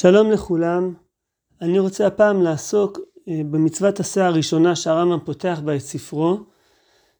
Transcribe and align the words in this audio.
שלום 0.00 0.30
לכולם, 0.30 0.94
אני 1.62 1.78
רוצה 1.78 2.06
הפעם 2.06 2.42
לעסוק 2.42 2.98
אה, 3.28 3.40
במצוות 3.50 4.00
עשה 4.00 4.26
הראשונה 4.26 4.76
שהרמב"ם 4.76 5.18
פותח 5.24 5.60
בה 5.64 5.76
את 5.76 5.80
ספרו, 5.80 6.38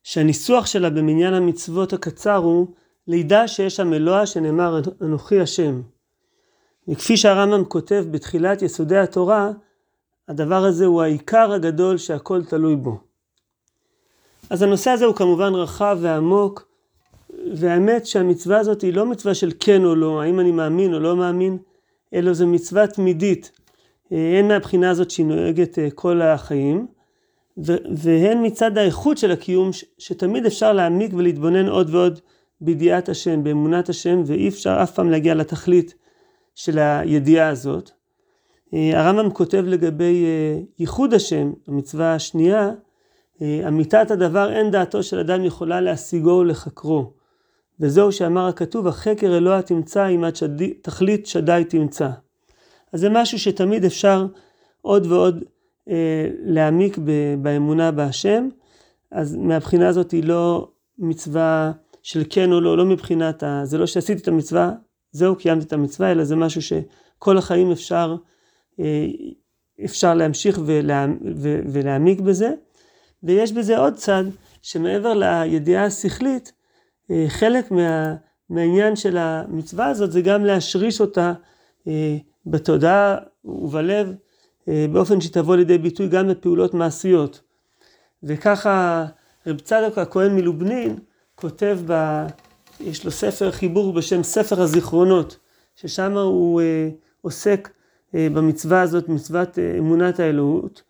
שהניסוח 0.02 0.66
שלה 0.66 0.90
במניין 0.90 1.34
המצוות 1.34 1.92
הקצר 1.92 2.34
הוא 2.34 2.66
לידע 3.08 3.48
שיש 3.48 3.76
שם 3.76 3.92
אלוה 3.92 4.26
שנאמר 4.26 4.80
אנוכי 5.02 5.40
השם. 5.40 5.82
וכפי 6.88 7.16
שהרמב"ם 7.16 7.64
כותב 7.64 8.04
בתחילת 8.10 8.62
יסודי 8.62 8.98
התורה, 8.98 9.50
הדבר 10.28 10.64
הזה 10.64 10.86
הוא 10.86 11.02
העיקר 11.02 11.52
הגדול 11.52 11.96
שהכל 11.96 12.44
תלוי 12.44 12.76
בו. 12.76 13.00
אז 14.50 14.62
הנושא 14.62 14.90
הזה 14.90 15.04
הוא 15.04 15.14
כמובן 15.14 15.54
רחב 15.54 15.98
ועמוק, 16.00 16.68
והאמת 17.54 18.06
שהמצווה 18.06 18.58
הזאת 18.58 18.82
היא 18.82 18.94
לא 18.94 19.06
מצווה 19.06 19.34
של 19.34 19.52
כן 19.60 19.84
או 19.84 19.94
לא, 19.94 20.22
האם 20.22 20.40
אני 20.40 20.50
מאמין 20.50 20.94
או 20.94 20.98
לא 20.98 21.16
מאמין, 21.16 21.58
אלא 22.14 22.32
זו 22.32 22.46
מצווה 22.46 22.86
תמידית, 22.86 23.52
הן 24.10 24.48
מהבחינה 24.48 24.90
הזאת 24.90 25.10
שהיא 25.10 25.26
נוהגת 25.26 25.78
אה, 25.78 25.90
כל 25.90 26.22
החיים, 26.22 26.86
והן 27.96 28.46
מצד 28.46 28.78
האיכות 28.78 29.18
של 29.18 29.30
הקיום, 29.30 29.70
שתמיד 29.98 30.46
אפשר 30.46 30.72
להעמיק 30.72 31.12
ולהתבונן 31.14 31.68
עוד 31.68 31.94
ועוד 31.94 32.20
בידיעת 32.60 33.08
השם, 33.08 33.44
באמונת 33.44 33.88
השם, 33.88 34.22
ואי 34.26 34.48
אפשר 34.48 34.78
אף 34.82 34.94
פעם 34.94 35.10
להגיע 35.10 35.34
לתכלית 35.34 35.94
של 36.54 36.78
הידיעה 36.78 37.48
הזאת. 37.48 37.90
אה, 38.74 39.00
הרמב"ם 39.00 39.30
כותב 39.30 39.64
לגבי 39.66 40.24
אה, 40.24 40.60
ייחוד 40.78 41.14
השם, 41.14 41.52
המצווה 41.68 42.14
השנייה, 42.14 42.70
אמיתת 43.68 44.10
הדבר 44.10 44.52
אין 44.52 44.70
דעתו 44.70 45.02
של 45.02 45.18
אדם 45.18 45.44
יכולה 45.44 45.80
להשיגו 45.80 46.30
ולחקרו. 46.30 47.17
וזהו 47.80 48.12
שאמר 48.12 48.46
הכתוב, 48.46 48.86
החקר 48.86 49.36
אלוה 49.36 49.62
תמצא 49.62 50.08
אם 50.08 50.24
עד 50.24 50.36
שדי, 50.36 50.74
תכלית 50.74 51.26
שדי 51.26 51.62
תמצא. 51.68 52.08
אז 52.92 53.00
זה 53.00 53.08
משהו 53.08 53.38
שתמיד 53.38 53.84
אפשר 53.84 54.26
עוד 54.82 55.06
ועוד 55.06 55.44
אה, 55.88 56.28
להעמיק 56.44 56.98
ב, 56.98 57.34
באמונה 57.42 57.90
בהשם. 57.90 58.48
אז 59.10 59.36
מהבחינה 59.36 59.88
הזאת 59.88 60.10
היא 60.10 60.24
לא 60.24 60.68
מצווה 60.98 61.72
של 62.02 62.22
כן 62.30 62.52
או 62.52 62.60
לא, 62.60 62.78
לא 62.78 62.84
מבחינת, 62.84 63.42
ה, 63.42 63.60
זה 63.64 63.78
לא 63.78 63.86
שעשיתי 63.86 64.22
את 64.22 64.28
המצווה, 64.28 64.72
זהו 65.12 65.36
קיימתי 65.36 65.66
את 65.66 65.72
המצווה, 65.72 66.12
אלא 66.12 66.24
זה 66.24 66.36
משהו 66.36 66.62
שכל 66.62 67.38
החיים 67.38 67.72
אפשר, 67.72 68.16
אה, 68.80 69.06
אפשר 69.84 70.14
להמשיך 70.14 70.60
ולה, 70.64 71.06
ו, 71.36 71.60
ולהעמיק 71.72 72.20
בזה. 72.20 72.50
ויש 73.22 73.52
בזה 73.52 73.78
עוד 73.78 73.94
צד, 73.94 74.24
שמעבר 74.62 75.14
לידיעה 75.14 75.84
השכלית, 75.84 76.52
חלק 77.28 77.70
מה, 77.70 78.14
מהעניין 78.50 78.96
של 78.96 79.16
המצווה 79.16 79.86
הזאת 79.86 80.12
זה 80.12 80.20
גם 80.20 80.44
להשריש 80.44 81.00
אותה 81.00 81.32
אה, 81.88 82.16
בתודעה 82.46 83.16
ובלב 83.44 84.14
אה, 84.68 84.86
באופן 84.92 85.20
שתבוא 85.20 85.56
לידי 85.56 85.78
ביטוי 85.78 86.08
גם 86.08 86.28
בפעולות 86.28 86.74
מעשיות. 86.74 87.40
וככה 88.22 89.06
רב 89.46 89.58
צדוק 89.58 89.98
הכהן 89.98 90.34
מלובנין 90.36 90.98
כותב, 91.34 91.78
ב, 91.86 92.26
יש 92.80 93.04
לו 93.04 93.10
ספר 93.10 93.50
חיבור 93.50 93.92
בשם 93.92 94.22
ספר 94.22 94.62
הזיכרונות, 94.62 95.38
ששם 95.76 96.12
הוא 96.12 96.62
עוסק 97.22 97.68
במצווה 98.14 98.82
הזאת, 98.82 99.08
מצוות 99.08 99.58
אמונת 99.78 100.20
האלוהות, 100.20 100.82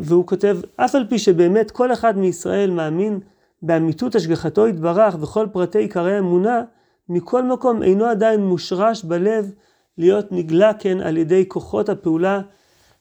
והוא 0.00 0.26
כותב, 0.26 0.58
אף 0.76 0.94
על 0.94 1.06
פי 1.08 1.18
שבאמת 1.18 1.70
כל 1.70 1.92
אחד 1.92 2.18
מישראל 2.18 2.70
מאמין 2.70 3.20
באמיתות 3.62 4.14
השגחתו 4.14 4.68
יתברך 4.68 5.16
וכל 5.20 5.46
פרטי 5.52 5.78
עיקרי 5.78 6.16
האמונה, 6.16 6.62
מכל 7.08 7.42
מקום 7.42 7.82
אינו 7.82 8.04
עדיין 8.04 8.40
מושרש 8.40 9.04
בלב 9.04 9.52
להיות 9.98 10.32
נגלה 10.32 10.74
כן 10.74 11.00
על 11.00 11.16
ידי 11.16 11.44
כוחות 11.48 11.88
הפעולה 11.88 12.40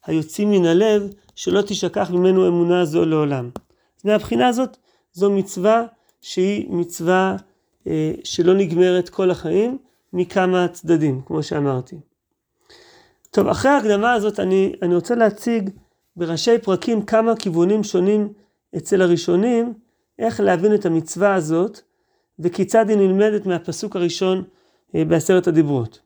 היוצאים 0.05 0.51
מן 0.51 0.65
הלב, 0.65 1.13
שלא 1.35 1.61
תשכח 1.61 2.11
ממנו 2.11 2.47
אמונה 2.47 2.85
זו 2.85 3.05
לעולם. 3.05 3.49
אז 3.99 4.05
מהבחינה 4.05 4.47
הזאת, 4.47 4.77
זו 5.13 5.31
מצווה 5.31 5.83
שהיא 6.21 6.65
מצווה 6.69 7.35
אה, 7.87 8.11
שלא 8.23 8.53
נגמרת 8.53 9.09
כל 9.09 9.31
החיים, 9.31 9.77
מכמה 10.13 10.67
צדדים, 10.67 11.21
כמו 11.25 11.43
שאמרתי. 11.43 11.95
טוב, 13.31 13.47
אחרי 13.47 13.71
ההקדמה 13.71 14.13
הזאת 14.13 14.39
אני, 14.39 14.73
אני 14.81 14.95
רוצה 14.95 15.15
להציג 15.15 15.69
בראשי 16.15 16.57
פרקים 16.57 17.01
כמה 17.01 17.35
כיוונים 17.35 17.83
שונים 17.83 18.33
אצל 18.77 19.01
הראשונים, 19.01 19.73
איך 20.19 20.39
להבין 20.39 20.75
את 20.75 20.85
המצווה 20.85 21.33
הזאת 21.33 21.81
וכיצד 22.39 22.89
היא 22.89 22.97
נלמדת 22.97 23.45
מהפסוק 23.45 23.95
הראשון 23.95 24.43
אה, 24.95 25.05
בעשרת 25.05 25.47
הדיברות. 25.47 25.99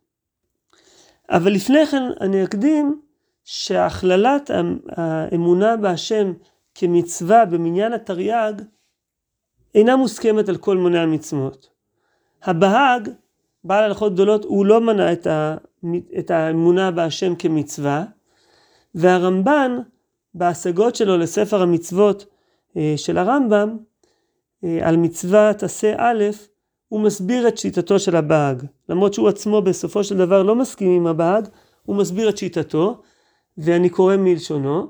אבל 1.30 1.52
לפני 1.52 1.86
כן 1.86 2.04
אני 2.22 2.44
אקדים 2.44 3.02
שהכללת 3.44 4.52
האמונה 4.88 5.78
בהשם 5.78 6.34
כמצווה 6.76 7.46
במניין 7.46 7.94
התרי"ג 7.94 8.54
אינה 9.76 9.96
מוסכמת 9.96 10.50
על 10.50 10.58
כל 10.58 10.78
מוני 10.78 11.00
המצוות. 11.00 11.70
הבהג, 12.44 13.10
בעל 13.64 13.84
הלכות 13.84 14.14
גדולות, 14.14 14.44
הוא 14.44 14.66
לא 14.66 14.82
מנה 14.82 15.12
את, 16.20 16.32
האמונה 16.32 16.92
בהשם 16.92 17.36
כמצווה, 17.36 18.04
והרמב"ן, 18.96 19.78
בהשגות 20.34 20.96
שלו 20.96 21.18
לספר 21.18 21.62
המצוות 21.62 22.26
אה, 22.78 22.94
של 22.98 23.18
הרמב"ם, 23.18 23.78
על 24.82 24.98
מצוות 24.98 25.64
עשה 25.64 25.94
א', 25.98 26.24
הוא 26.88 27.02
מסביר 27.02 27.48
את 27.48 27.58
שיטתו 27.58 28.00
של 28.00 28.16
הבהג. 28.16 28.64
למרות 28.90 29.14
שהוא 29.14 29.30
עצמו 29.30 29.62
בסופו 29.62 30.04
של 30.04 30.18
דבר 30.18 30.44
לא 30.44 30.56
מסכים 30.56 30.92
עם 30.92 31.08
הבהג, 31.08 31.48
הוא 31.86 31.96
מסביר 31.96 32.30
את 32.30 32.38
שיטתו, 32.38 33.02
ואני 33.58 33.90
קורא 33.90 34.16
מלשונו, 34.18 34.88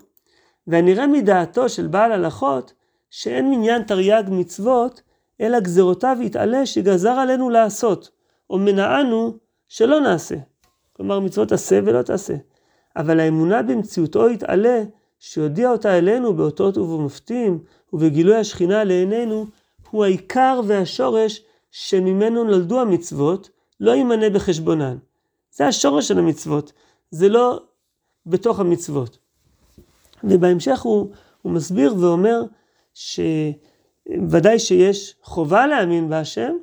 והנראה 0.67 1.07
מדעתו 1.07 1.69
של 1.69 1.87
בעל 1.87 2.11
הלכות, 2.11 2.73
שאין 3.09 3.51
מניין 3.51 3.83
תרי"ג 3.83 4.23
מצוות, 4.31 5.01
אלא 5.41 5.59
גזרותיו 5.59 6.17
יתעלה 6.21 6.65
שגזר 6.65 7.09
עלינו 7.09 7.49
לעשות, 7.49 8.09
או 8.49 8.57
מנענו 8.57 9.37
שלא 9.67 9.99
נעשה. 9.99 10.35
כלומר 10.93 11.19
מצוות 11.19 11.51
עשה 11.51 11.79
ולא 11.85 12.01
תעשה. 12.01 12.35
אבל 12.95 13.19
האמונה 13.19 13.61
במציאותו 13.61 14.29
יתעלה, 14.29 14.83
שיודיע 15.19 15.71
אותה 15.71 15.97
אלינו 15.97 16.33
באותות 16.33 16.77
ובמופתים, 16.77 17.59
ובגילוי 17.93 18.35
השכינה 18.35 18.83
לעינינו, 18.83 19.45
הוא 19.91 20.03
העיקר 20.03 20.61
והשורש 20.67 21.41
שממנו 21.71 22.43
נולדו 22.43 22.81
המצוות, 22.81 23.49
לא 23.79 23.91
יימנה 23.91 24.29
בחשבונן. 24.29 24.97
זה 25.51 25.67
השורש 25.67 26.07
של 26.07 26.19
המצוות, 26.19 26.73
זה 27.11 27.29
לא 27.29 27.59
בתוך 28.25 28.59
המצוות. 28.59 29.17
ובהמשך 30.23 30.81
הוא, 30.81 31.09
הוא 31.41 31.51
מסביר 31.51 31.95
ואומר 31.99 32.43
שוודאי 32.93 34.59
שיש 34.59 35.15
חובה 35.23 35.67
להאמין 35.67 36.09
בהשם, 36.09 36.53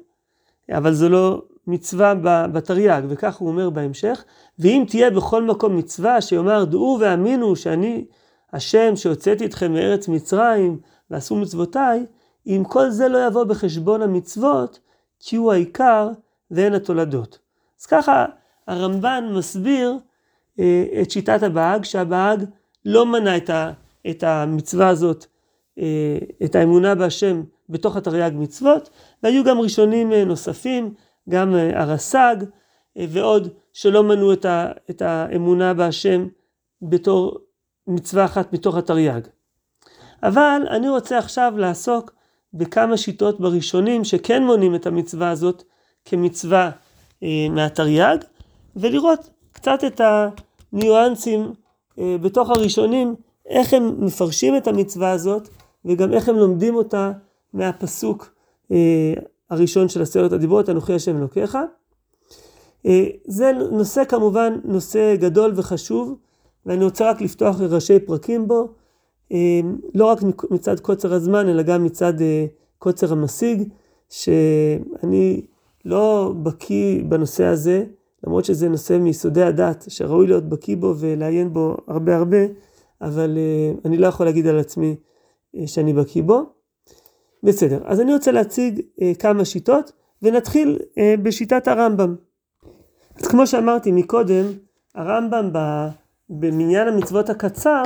אבל 0.71 0.93
זו 0.93 1.09
לא 1.09 1.43
מצווה 1.67 2.15
בתרי"ג, 2.53 3.03
וכך 3.09 3.37
הוא 3.37 3.49
אומר 3.49 3.71
בהמשך, 3.71 4.25
ואם 4.59 4.85
תהיה 4.89 5.11
בכל 5.11 5.43
מקום 5.43 5.77
מצווה 5.77 6.21
שיאמר 6.21 6.65
דעו 6.65 6.99
ואמינו 7.01 7.57
שאני 7.57 8.05
השם 8.53 8.97
שהוצאתי 8.97 9.45
אתכם 9.47 9.73
מארץ 9.73 10.09
מצרים 10.09 10.79
ועשו 11.11 11.37
מצוותיי, 11.37 12.07
אם 12.49 12.63
כל 12.69 12.91
זה 12.91 13.09
לא 13.09 13.27
יבוא 13.27 13.45
בחשבון 13.45 14.03
המצוות, 14.03 14.81
כי 15.21 15.37
הוא 15.37 15.53
העיקר 15.53 16.11
והן 16.51 16.75
התולדות. 16.75 17.39
אז 17.81 17.87
ככה 17.87 18.27
הרמב"ן 18.67 19.25
מסביר 19.35 19.99
אה, 20.59 20.85
את 21.03 21.11
שיטת 21.11 21.43
הבהג, 21.43 21.85
שהבהג 21.85 22.45
לא 22.85 23.07
מנה 23.07 23.37
את, 23.37 23.51
ה, 23.51 23.73
את 24.11 24.23
המצווה 24.23 24.89
הזאת, 24.89 25.27
אה, 25.79 26.19
את 26.45 26.55
האמונה 26.55 26.95
בהשם 26.95 27.43
בתוך 27.69 27.97
התרי"ג 27.97 28.33
מצוות, 28.35 28.91
והיו 29.23 29.45
גם 29.45 29.61
ראשונים 29.61 30.13
אה, 30.13 30.25
נוספים, 30.25 30.95
גם 31.29 31.55
אה, 31.55 31.83
הרס"ג 31.83 32.37
אה, 32.97 33.05
ועוד 33.09 33.49
שלא 33.73 34.03
מנו 34.03 34.33
את, 34.33 34.45
ה, 34.45 34.73
את 34.91 35.03
האמונה 35.03 35.75
בהשם 35.75 36.29
בתור 36.83 37.39
מצווה 37.87 38.25
אחת 38.25 38.53
מתוך 38.53 38.77
התרי"ג. 38.77 39.21
אבל 40.23 40.63
אני 40.71 40.89
רוצה 40.89 41.19
עכשיו 41.19 41.53
לעסוק 41.57 42.18
בכמה 42.55 42.97
שיטות 42.97 43.41
בראשונים 43.41 44.05
שכן 44.05 44.45
מונים 44.45 44.75
את 44.75 44.87
המצווה 44.87 45.31
הזאת 45.31 45.63
כמצווה 46.05 46.71
אה, 47.23 47.47
מהתרי"ג, 47.51 48.17
ולראות 48.77 49.31
קצת 49.53 49.85
את 49.87 50.01
הניואנסים 50.73 51.53
אה, 51.99 52.17
בתוך 52.21 52.51
הראשונים, 52.51 53.15
איך 53.49 53.75
הם 53.75 54.05
מפרשים 54.05 54.57
את 54.57 54.67
המצווה 54.69 55.11
הזאת, 55.11 55.49
וגם 55.85 56.13
איך 56.13 56.29
הם 56.29 56.37
לומדים 56.37 56.75
אותה 56.75 57.13
מהפסוק 57.53 58.35
אה, 58.73 59.15
הראשון 59.51 59.89
של 59.89 60.03
עשרת 60.03 60.33
הדיברות, 60.33 60.69
אנוכי 60.69 60.95
השם 60.95 61.17
אלוקיך. 61.17 61.59
אה, 62.87 63.07
זה 63.25 63.53
נושא 63.73 64.05
כמובן 64.05 64.59
נושא 64.65 65.17
גדול 65.17 65.53
וחשוב, 65.57 66.15
ואני 66.67 66.85
רוצה 66.85 67.11
רק 67.11 67.21
לפתוח 67.21 67.61
ראשי 67.61 67.99
פרקים 67.99 68.49
בו. 68.49 68.69
אמ, 69.31 69.77
לא 69.95 70.05
רק 70.05 70.19
מצד 70.51 70.81
קוצר 70.81 71.13
הזמן, 71.15 71.49
אלא 71.49 71.63
גם 71.63 71.85
מצד 71.85 72.21
אה, 72.21 72.47
קוצר 72.79 73.13
המשיג, 73.13 73.69
שאני 74.11 75.41
לא 75.85 76.35
בקיא 76.43 77.03
בנושא 77.09 77.45
הזה, 77.45 77.85
למרות 78.27 78.45
שזה 78.45 78.69
נושא 78.69 78.99
מיסודי 78.99 79.43
הדת 79.43 79.85
שראוי 79.89 80.27
להיות 80.27 80.49
בקיא 80.49 80.77
בו 80.77 80.95
ולעיין 80.99 81.53
בו 81.53 81.77
הרבה 81.89 82.17
הרבה, 82.17 82.39
אבל 83.01 83.39
uh, 83.39 83.81
אני 83.89 83.97
לא 83.97 84.07
יכול 84.07 84.27
להגיד 84.27 84.47
על 84.47 84.59
עצמי 84.59 84.97
שאני 85.67 85.93
בקיא 85.93 86.23
בו. 86.23 86.43
בסדר, 87.43 87.81
אז 87.85 88.01
אני 88.01 88.13
רוצה 88.13 88.33
להציג 88.33 88.81
כמה 89.19 89.45
שיטות 89.45 89.93
ונתחיל 90.23 90.79
בשיטת 91.23 91.69
הרמב"ם. 91.69 92.15
אז 93.17 93.27
כמו 93.27 93.47
שאמרתי 93.47 93.93
מקודם, 93.93 94.45
הרמב"ם 94.95 95.51
במניין 96.31 96.89
המצוות 96.89 97.31
הקצר, 97.31 97.83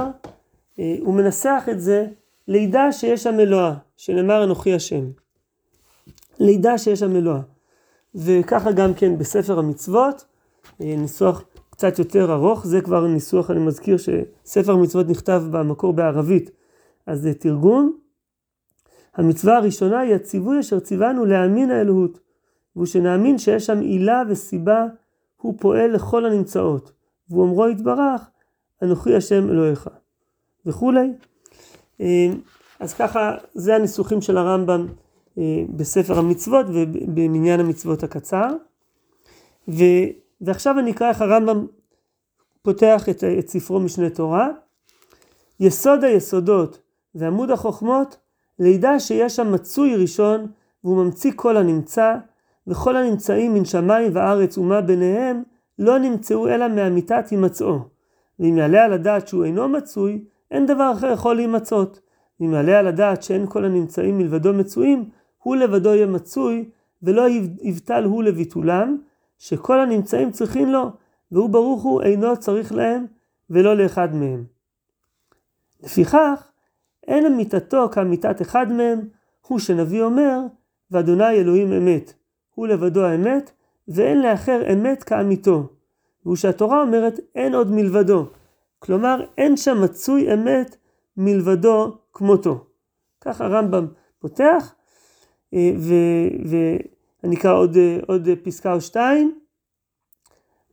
הוא 0.76 1.14
מנסח 1.14 1.64
את 1.70 1.80
זה 1.80 2.06
לידע 2.48 2.92
שיש 2.92 3.22
שם 3.22 3.40
אלוה, 3.40 3.74
שנאמר 3.96 4.44
אנוכי 4.44 4.74
השם. 4.74 5.04
לידע 6.40 6.78
שיש 6.78 7.00
שם 7.00 7.16
אלוה. 7.16 7.40
וככה 8.14 8.72
גם 8.72 8.94
כן 8.94 9.18
בספר 9.18 9.58
המצוות, 9.58 10.24
אה, 10.80 10.94
ניסוח 10.96 11.44
קצת 11.70 11.98
יותר 11.98 12.32
ארוך, 12.32 12.66
זה 12.66 12.80
כבר 12.80 13.06
ניסוח, 13.06 13.50
אני 13.50 13.60
מזכיר 13.60 13.96
שספר 13.96 14.72
המצוות 14.72 15.08
נכתב 15.08 15.42
במקור 15.50 15.92
בערבית, 15.92 16.50
אז 17.06 17.20
זה 17.20 17.34
תרגום. 17.34 17.98
המצווה 19.14 19.56
הראשונה 19.56 20.00
היא 20.00 20.14
הציווי 20.14 20.60
אשר 20.60 20.80
ציוונו 20.80 21.24
להאמין 21.24 21.70
האלוהות, 21.70 22.20
והוא 22.76 22.86
שנאמין 22.86 23.38
שיש 23.38 23.66
שם 23.66 23.80
עילה 23.80 24.22
וסיבה, 24.28 24.86
הוא 25.36 25.54
פועל 25.60 25.90
לכל 25.90 26.26
הנמצאות, 26.26 26.92
והוא 27.30 27.42
אומרו 27.42 27.68
יתברך, 27.68 28.30
אנוכי 28.82 29.16
השם 29.16 29.50
אלוהיך, 29.50 29.88
וכולי. 30.66 31.12
אה, 32.00 32.28
אז 32.80 32.94
ככה, 32.94 33.34
זה 33.54 33.74
הניסוחים 33.74 34.20
של 34.20 34.36
הרמב"ם 34.36 34.86
אה, 35.38 35.62
בספר 35.76 36.18
המצוות 36.18 36.66
ובמניין 36.68 37.60
המצוות 37.60 38.02
הקצר. 38.02 38.48
ו, 39.68 39.84
ועכשיו 40.40 40.78
אני 40.78 40.90
אקרא 40.90 41.08
איך 41.08 41.22
הרמב"ם 41.22 41.66
פותח 42.62 43.08
את, 43.08 43.24
את 43.38 43.48
ספרו 43.48 43.80
משנה 43.80 44.10
תורה. 44.10 44.48
יסוד 45.60 46.04
היסודות 46.04 46.80
ועמוד 47.14 47.50
החוכמות, 47.50 48.16
לידע 48.58 49.00
שיש 49.00 49.36
שם 49.36 49.52
מצוי 49.52 49.96
ראשון 49.96 50.46
והוא 50.84 51.04
ממציא 51.04 51.32
כל 51.36 51.56
הנמצא, 51.56 52.14
וכל 52.66 52.96
הנמצאים 52.96 53.54
מן 53.54 53.64
שמיים 53.64 54.10
וארץ 54.14 54.58
ומה 54.58 54.80
ביניהם, 54.80 55.42
לא 55.78 55.98
נמצאו 55.98 56.48
אלא 56.48 56.68
מאמיתת 56.68 57.28
הימצאו. 57.28 57.78
ואם 58.40 58.58
יעלה 58.58 58.84
על 58.84 58.92
הדעת 58.92 59.28
שהוא 59.28 59.44
אינו 59.44 59.68
מצוי, 59.68 60.24
אין 60.52 60.66
דבר 60.66 60.92
אחר 60.92 61.12
יכול 61.12 61.36
להימצאות. 61.36 62.00
אם 62.40 62.52
יעלה 62.52 62.78
על 62.78 62.86
הדעת 62.86 63.22
שאין 63.22 63.46
כל 63.46 63.64
הנמצאים 63.64 64.18
מלבדו 64.18 64.52
מצויים, 64.52 65.08
הוא 65.38 65.56
לבדו 65.56 65.94
יהיה 65.94 66.06
מצוי, 66.06 66.70
ולא 67.02 67.22
יבטל 67.62 68.04
הוא 68.04 68.22
לביטולם, 68.22 68.98
שכל 69.38 69.80
הנמצאים 69.80 70.30
צריכים 70.30 70.68
לו, 70.68 70.90
והוא 71.32 71.50
ברוך 71.50 71.82
הוא 71.82 72.02
אינו 72.02 72.36
צריך 72.36 72.72
להם, 72.72 73.06
ולא 73.50 73.76
לאחד 73.76 74.14
מהם. 74.14 74.44
לפיכך, 75.82 76.48
אין 77.06 77.26
אמיתתו 77.26 77.88
כאמיתת 77.92 78.42
אחד 78.42 78.72
מהם, 78.72 79.00
הוא 79.46 79.58
שנביא 79.58 80.02
אומר, 80.02 80.38
ואדוני 80.90 81.30
אלוהים 81.30 81.72
אמת. 81.72 82.12
הוא 82.54 82.66
לבדו 82.66 83.04
האמת, 83.04 83.50
ואין 83.88 84.22
לאחר 84.22 84.72
אמת 84.72 85.02
כאמיתו. 85.02 85.68
והוא 86.24 86.36
שהתורה 86.36 86.82
אומרת, 86.82 87.20
אין 87.34 87.54
עוד 87.54 87.70
מלבדו. 87.70 88.26
כלומר, 88.82 89.24
אין 89.38 89.56
שם 89.56 89.82
מצוי 89.82 90.34
אמת 90.34 90.76
מלבדו 91.16 91.96
כמותו. 92.12 92.64
ככה 93.20 93.44
הרמב"ם 93.44 93.86
פותח, 94.18 94.74
אה, 95.54 95.70
ואני 96.44 97.36
אקרא 97.36 97.52
עוד, 97.52 97.76
אה, 97.76 97.98
עוד 98.06 98.28
פסקה 98.42 98.72
או 98.72 98.80
שתיים, 98.80 99.38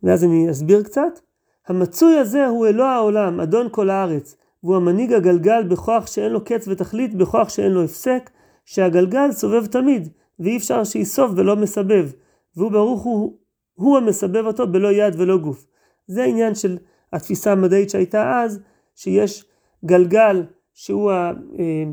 ואז 0.02 0.24
אני 0.24 0.50
אסביר 0.50 0.82
קצת. 0.82 1.20
המצוי 1.68 2.18
הזה 2.18 2.46
הוא 2.46 2.66
אלוה 2.66 2.94
העולם, 2.94 3.40
אדון 3.40 3.68
כל 3.70 3.90
הארץ, 3.90 4.36
והוא 4.62 4.76
המנהיג 4.76 5.12
הגלגל 5.12 5.62
בכוח 5.62 6.06
שאין 6.06 6.32
לו 6.32 6.44
קץ 6.44 6.68
ותכלית, 6.68 7.14
בכוח 7.14 7.48
שאין 7.48 7.72
לו 7.72 7.84
הפסק, 7.84 8.30
שהגלגל 8.64 9.32
סובב 9.32 9.66
תמיד, 9.66 10.08
ואי 10.40 10.56
אפשר 10.56 10.84
שיסוף 10.84 11.30
ולא 11.36 11.56
מסבב, 11.56 12.10
והוא 12.56 12.70
ברוך 12.70 13.02
הוא, 13.02 13.36
הוא 13.74 13.96
המסבב 13.96 14.46
אותו 14.46 14.66
בלא 14.66 14.92
יד 14.92 15.14
ולא 15.18 15.38
גוף. 15.38 15.66
זה 16.06 16.22
העניין 16.22 16.54
של 16.54 16.78
התפיסה 17.12 17.52
המדעית 17.52 17.90
שהייתה 17.90 18.40
אז, 18.42 18.60
שיש 18.94 19.44
גלגל 19.84 20.42
שהוא 20.74 21.10
ה... 21.10 21.32
אה, 21.58 21.84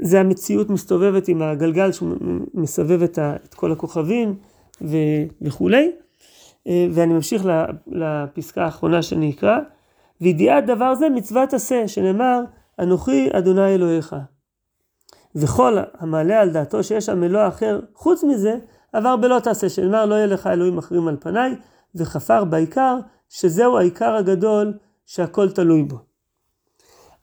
זה 0.00 0.20
המציאות 0.20 0.70
מסתובבת 0.70 1.28
עם 1.28 1.42
הגלגל 1.42 1.92
שהוא 1.92 2.16
מסבב 2.54 3.02
את, 3.02 3.18
ה, 3.18 3.36
את 3.44 3.54
כל 3.54 3.72
הכוכבים 3.72 4.34
ו, 4.82 4.96
וכולי. 5.42 5.92
אה, 6.66 6.86
ואני 6.92 7.14
ממשיך 7.14 7.46
לפסקה 7.86 8.64
האחרונה 8.64 9.02
שאני 9.02 9.30
אקרא. 9.30 9.58
וידיעת 10.20 10.66
דבר 10.66 10.94
זה 10.94 11.08
מצוות 11.08 11.54
עשה, 11.54 11.88
שנאמר, 11.88 12.40
אנוכי 12.78 13.28
אדוני 13.32 13.74
אלוהיך. 13.74 14.16
וכל 15.34 15.76
המעלה 15.98 16.40
על 16.40 16.50
דעתו 16.50 16.84
שיש 16.84 17.06
שם 17.06 17.22
אלוה 17.22 17.48
אחר 17.48 17.80
חוץ 17.94 18.24
מזה, 18.24 18.54
עבר 18.92 19.16
בלא 19.16 19.38
תעשה, 19.38 19.68
שנאמר 19.68 20.06
לא 20.06 20.14
יהיה 20.14 20.26
לך 20.26 20.46
אלוהים 20.46 20.78
אחרים 20.78 21.08
על 21.08 21.16
פניי, 21.20 21.54
וחפר 21.94 22.44
בעיקר, 22.44 22.98
שזהו 23.32 23.78
העיקר 23.78 24.14
הגדול 24.14 24.72
שהכל 25.06 25.50
תלוי 25.50 25.82
בו. 25.82 25.96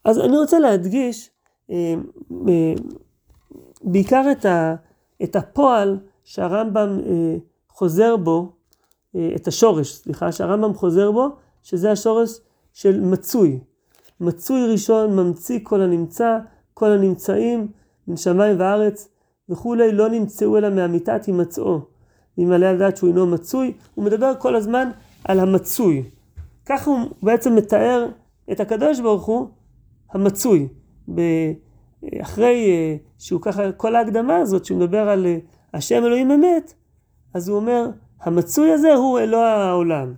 אז 0.06 0.20
אני 0.20 0.38
רוצה 0.38 0.60
להדגיש 0.60 1.30
אה, 1.72 1.94
אה, 2.48 2.74
בעיקר 3.82 4.24
את, 4.32 4.46
ה, 4.46 4.76
את 5.24 5.36
הפועל 5.36 5.98
שהרמב"ם 6.24 7.00
אה, 7.06 7.36
חוזר 7.70 8.18
בו, 8.18 8.52
את 9.36 9.48
השורש, 9.48 9.94
סליחה, 9.94 10.32
שהרמב"ם 10.32 10.74
חוזר 10.74 11.12
בו, 11.12 11.30
שזה 11.64 11.92
השורש 11.92 12.40
של 12.74 13.02
מצוי. 13.02 13.60
מצוי 14.20 14.72
ראשון, 14.72 15.16
ממציא 15.16 15.60
כל 15.64 15.82
הנמצא, 15.82 16.38
כל 16.74 16.92
הנמצאים, 16.92 17.68
מן 18.08 18.18
שמיים 18.18 18.60
וארץ 18.60 19.10
וכולי, 19.50 19.92
לא 19.92 20.10
נמצאו 20.10 20.58
אלא 20.58 20.70
מאמיתת 20.70 21.26
הימצאו. 21.26 21.80
אם 22.40 22.52
עליה 22.52 22.74
לדעת 22.74 22.98
שהוא 22.98 23.10
אינו 23.10 23.26
מצוי, 23.26 23.74
הוא 23.96 24.06
מדבר 24.06 24.34
כל 24.40 24.56
הזמן 24.56 24.90
על 25.24 25.40
המצוי. 25.40 26.04
ככה 26.66 26.92
הוא 26.92 27.00
בעצם 27.24 27.56
מתאר 27.56 28.10
את 28.52 28.60
הקדוש 28.60 29.00
ברוך 29.00 29.26
הוא, 29.26 29.48
המצוי. 30.12 30.68
אחרי 32.22 32.70
אה, 32.70 32.96
שהוא 33.18 33.42
ככה, 33.42 33.72
כל 33.72 33.96
ההקדמה 33.96 34.38
הזאת, 34.38 34.66
שהוא 34.66 34.80
מדבר 34.80 35.10
על 35.10 35.26
אה, 35.26 35.38
השם 35.74 36.04
אלוהים 36.06 36.32
אמת, 36.32 36.74
אז 37.34 37.50
הוא 37.50 37.58
אומר, 37.58 37.90
המצוי 38.22 38.72
הזה 38.72 38.94
הוא 38.94 39.20
אלוה 39.20 39.54
העולם. 39.54 40.14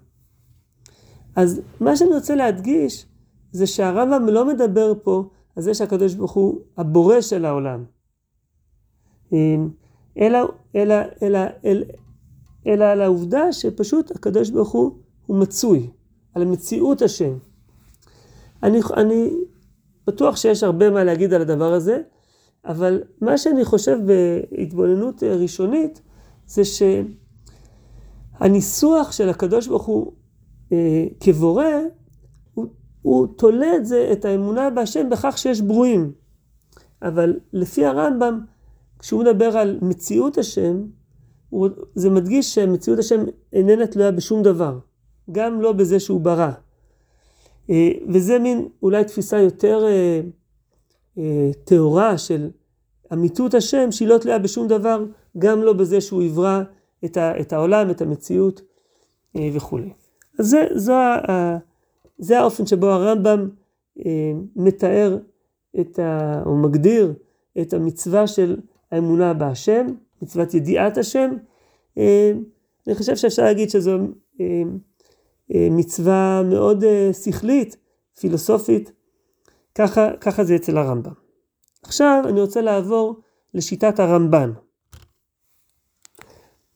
אז 1.35 1.61
מה 1.79 1.95
שאני 1.95 2.13
רוצה 2.13 2.35
להדגיש, 2.35 3.05
זה 3.51 3.67
שהרמב"ם 3.67 4.27
לא 4.29 4.45
מדבר 4.45 4.93
פה 5.03 5.29
על 5.55 5.63
זה 5.63 5.73
שהקדוש 5.73 6.13
ברוך 6.13 6.31
הוא 6.31 6.61
הבורא 6.77 7.21
של 7.21 7.45
העולם. 7.45 7.83
אמ, 9.31 9.69
אלא, 10.17 10.39
אלא, 10.75 10.95
אלא, 11.23 11.39
אלא, 11.65 11.85
אלא 12.67 12.85
על 12.85 13.01
העובדה 13.01 13.53
שפשוט 13.53 14.11
הקדוש 14.11 14.49
ברוך 14.49 14.71
הוא, 14.71 14.91
הוא 15.25 15.37
מצוי, 15.37 15.89
על 16.33 16.41
המציאות 16.41 17.01
השם. 17.01 17.33
אני, 18.63 18.79
אני 18.97 19.29
בטוח 20.07 20.35
שיש 20.35 20.63
הרבה 20.63 20.89
מה 20.89 21.03
להגיד 21.03 21.33
על 21.33 21.41
הדבר 21.41 21.73
הזה, 21.73 22.01
אבל 22.65 23.03
מה 23.21 23.37
שאני 23.37 23.65
חושב 23.65 23.97
בהתבוננות 24.05 25.23
ראשונית, 25.23 26.01
זה 26.47 26.61
שהניסוח 28.39 29.11
של 29.11 29.29
הקדוש 29.29 29.67
ברוך 29.67 29.85
הוא 29.85 30.11
אה, 30.71 31.05
כבורא, 31.19 31.65
הוא, 32.53 32.65
הוא 33.01 33.27
תולה 33.37 33.75
את 33.75 33.85
זה, 33.85 34.09
את 34.11 34.25
האמונה 34.25 34.69
בהשם, 34.69 35.09
בכך 35.09 35.37
שיש 35.37 35.61
ברואים. 35.61 36.11
אבל 37.01 37.39
לפי 37.53 37.85
הרמב"ם, 37.85 38.39
כשהוא 38.99 39.21
מדבר 39.21 39.57
על 39.57 39.79
מציאות 39.81 40.37
השם, 40.37 40.83
זה 41.95 42.09
מדגיש 42.09 42.55
שמציאות 42.55 42.99
השם 42.99 43.23
איננה 43.53 43.87
תלויה 43.87 44.11
בשום 44.11 44.43
דבר, 44.43 44.79
גם 45.31 45.61
לא 45.61 45.71
בזה 45.71 45.99
שהוא 45.99 46.21
ברא. 46.21 46.51
אה, 47.69 47.91
וזה 48.07 48.39
מין 48.39 48.67
אולי 48.83 49.03
תפיסה 49.03 49.39
יותר 49.39 49.85
אה, 49.85 50.21
אה, 51.17 51.51
טהורה 51.63 52.17
של 52.17 52.49
אמיתות 53.13 53.53
השם, 53.53 53.91
שהיא 53.91 54.07
לא 54.07 54.17
תלויה 54.17 54.39
בשום 54.39 54.67
דבר, 54.67 55.05
גם 55.37 55.63
לא 55.63 55.73
בזה 55.73 56.01
שהוא 56.01 56.23
יברא 56.23 56.61
את, 57.05 57.17
ה, 57.17 57.39
את 57.39 57.53
העולם, 57.53 57.89
את 57.89 58.01
המציאות 58.01 58.61
וכולי. 59.53 59.89
אז 60.39 60.49
זה, 60.49 60.65
זו, 60.75 60.93
ה, 60.93 61.57
זה 62.17 62.39
האופן 62.39 62.65
שבו 62.65 62.87
הרמב"ם 62.87 63.49
מתאר 64.55 65.17
את 65.79 65.99
ה, 65.99 66.41
או 66.45 66.55
מגדיר 66.55 67.13
את 67.61 67.73
המצווה 67.73 68.27
של 68.27 68.57
האמונה 68.91 69.33
בהשם, 69.33 69.87
מצוות 70.21 70.53
ידיעת 70.53 70.97
השם. 70.97 71.31
אני 72.87 72.95
חושב 72.95 73.15
שאפשר 73.15 73.43
להגיד 73.43 73.69
שזו 73.69 73.97
אה, 75.55 75.67
מצווה 75.71 76.41
מאוד 76.45 76.83
אה, 76.83 77.09
שכלית, 77.13 77.77
פילוסופית, 78.19 78.91
ככה, 79.75 80.09
ככה 80.21 80.43
זה 80.43 80.55
אצל 80.55 80.77
הרמב"ם. 80.77 81.13
עכשיו 81.83 82.23
אני 82.27 82.41
רוצה 82.41 82.61
לעבור 82.61 83.19
לשיטת 83.53 83.99
הרמב"ן. 83.99 84.51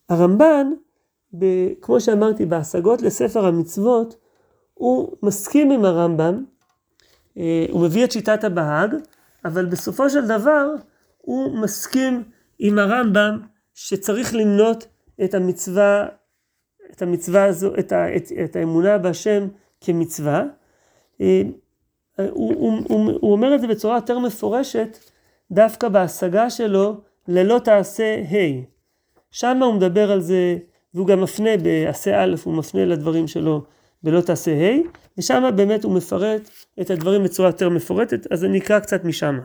הרמב"ן 0.09 0.67
ב, 1.39 1.45
כמו 1.81 2.01
שאמרתי, 2.01 2.45
בהשגות 2.45 3.01
לספר 3.01 3.45
המצוות, 3.45 4.15
הוא 4.73 5.17
מסכים 5.23 5.71
עם 5.71 5.85
הרמב"ם, 5.85 6.43
אה, 7.37 7.65
הוא 7.69 7.81
מביא 7.81 8.03
את 8.03 8.11
שיטת 8.11 8.43
הבהג, 8.43 8.95
אבל 9.45 9.65
בסופו 9.65 10.09
של 10.09 10.27
דבר 10.27 10.67
הוא 11.17 11.57
מסכים 11.57 12.23
עם 12.59 12.79
הרמב"ם 12.79 13.39
שצריך 13.73 14.35
למנות 14.35 14.87
את 15.23 15.33
המצווה, 15.33 16.07
את 16.91 17.01
המצווה 17.01 17.45
הזו, 17.45 17.75
את, 17.79 17.91
ה, 17.91 18.15
את, 18.15 18.31
את 18.43 18.55
האמונה 18.55 18.97
בהשם 18.97 19.47
כמצווה. 19.81 20.43
אה, 21.21 21.41
הוא, 22.17 22.53
הוא, 22.55 22.81
הוא, 22.89 23.11
הוא 23.21 23.31
אומר 23.31 23.55
את 23.55 23.61
זה 23.61 23.67
בצורה 23.67 23.95
יותר 23.95 24.19
מפורשת 24.19 24.97
דווקא 25.51 25.89
בהשגה 25.89 26.49
שלו 26.49 27.01
ללא 27.27 27.59
תעשה 27.63 28.15
ה'. 28.31 28.63
שם 29.31 29.63
הוא 29.63 29.73
מדבר 29.73 30.11
על 30.11 30.21
זה, 30.21 30.57
והוא 30.93 31.07
גם 31.07 31.21
מפנה 31.21 31.57
בעשה 31.57 32.23
א', 32.23 32.35
הוא 32.43 32.53
מפנה 32.53 32.85
לדברים 32.85 33.27
שלו 33.27 33.63
בלא 34.03 34.21
תעשה 34.21 34.51
ה', 34.51 34.79
ושם 35.17 35.43
באמת 35.55 35.83
הוא 35.83 35.95
מפרט 35.95 36.49
את 36.81 36.89
הדברים 36.89 37.23
בצורה 37.23 37.49
יותר 37.49 37.69
מפורטת, 37.69 38.31
אז 38.31 38.45
אני 38.45 38.57
אקרא 38.59 38.79
קצת 38.79 39.03
משם. 39.03 39.39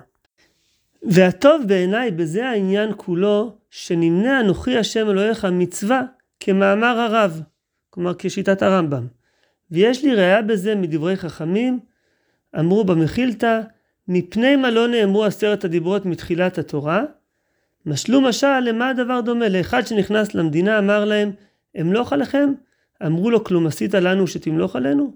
והטוב 1.03 1.63
בעיניי 1.67 2.11
בזה 2.11 2.49
העניין 2.49 2.91
כולו, 2.97 3.57
שנמנה 3.71 4.41
אנוכי 4.41 4.79
השם 4.79 5.11
אלוהיך 5.11 5.45
מצווה 5.45 6.03
כמאמר 6.41 6.99
הרב, 6.99 7.43
כלומר 7.91 8.13
כשיטת 8.19 8.63
הרמב"ם. 8.63 9.07
ויש 9.71 10.05
לי 10.05 10.15
ראיה 10.15 10.43
בזה 10.43 10.75
מדברי 10.75 11.17
חכמים, 11.17 11.81
אמרו 12.59 12.85
במחילתא, 12.85 13.61
מפני 14.09 14.57
מה 14.57 14.71
לא 14.71 14.89
נאמרו 14.89 15.25
עשרת 15.25 15.65
הדיברות 15.65 16.07
מתחילת 16.07 16.59
התורה? 16.59 17.03
משלו 17.87 18.21
משל 18.21 18.61
למה 18.61 18.89
הדבר 18.89 19.21
דומה? 19.21 19.49
לאחד 19.49 19.87
שנכנס 19.87 20.35
למדינה 20.35 20.79
אמר 20.79 21.05
להם, 21.05 21.33
אמלוך 21.81 22.13
עליכם? 22.13 22.53
אמרו 23.07 23.31
לו 23.31 23.45
כלום 23.45 23.67
עשית 23.67 23.95
לנו 23.95 24.27
שתמלוך 24.27 24.77
עלינו? 24.77 25.13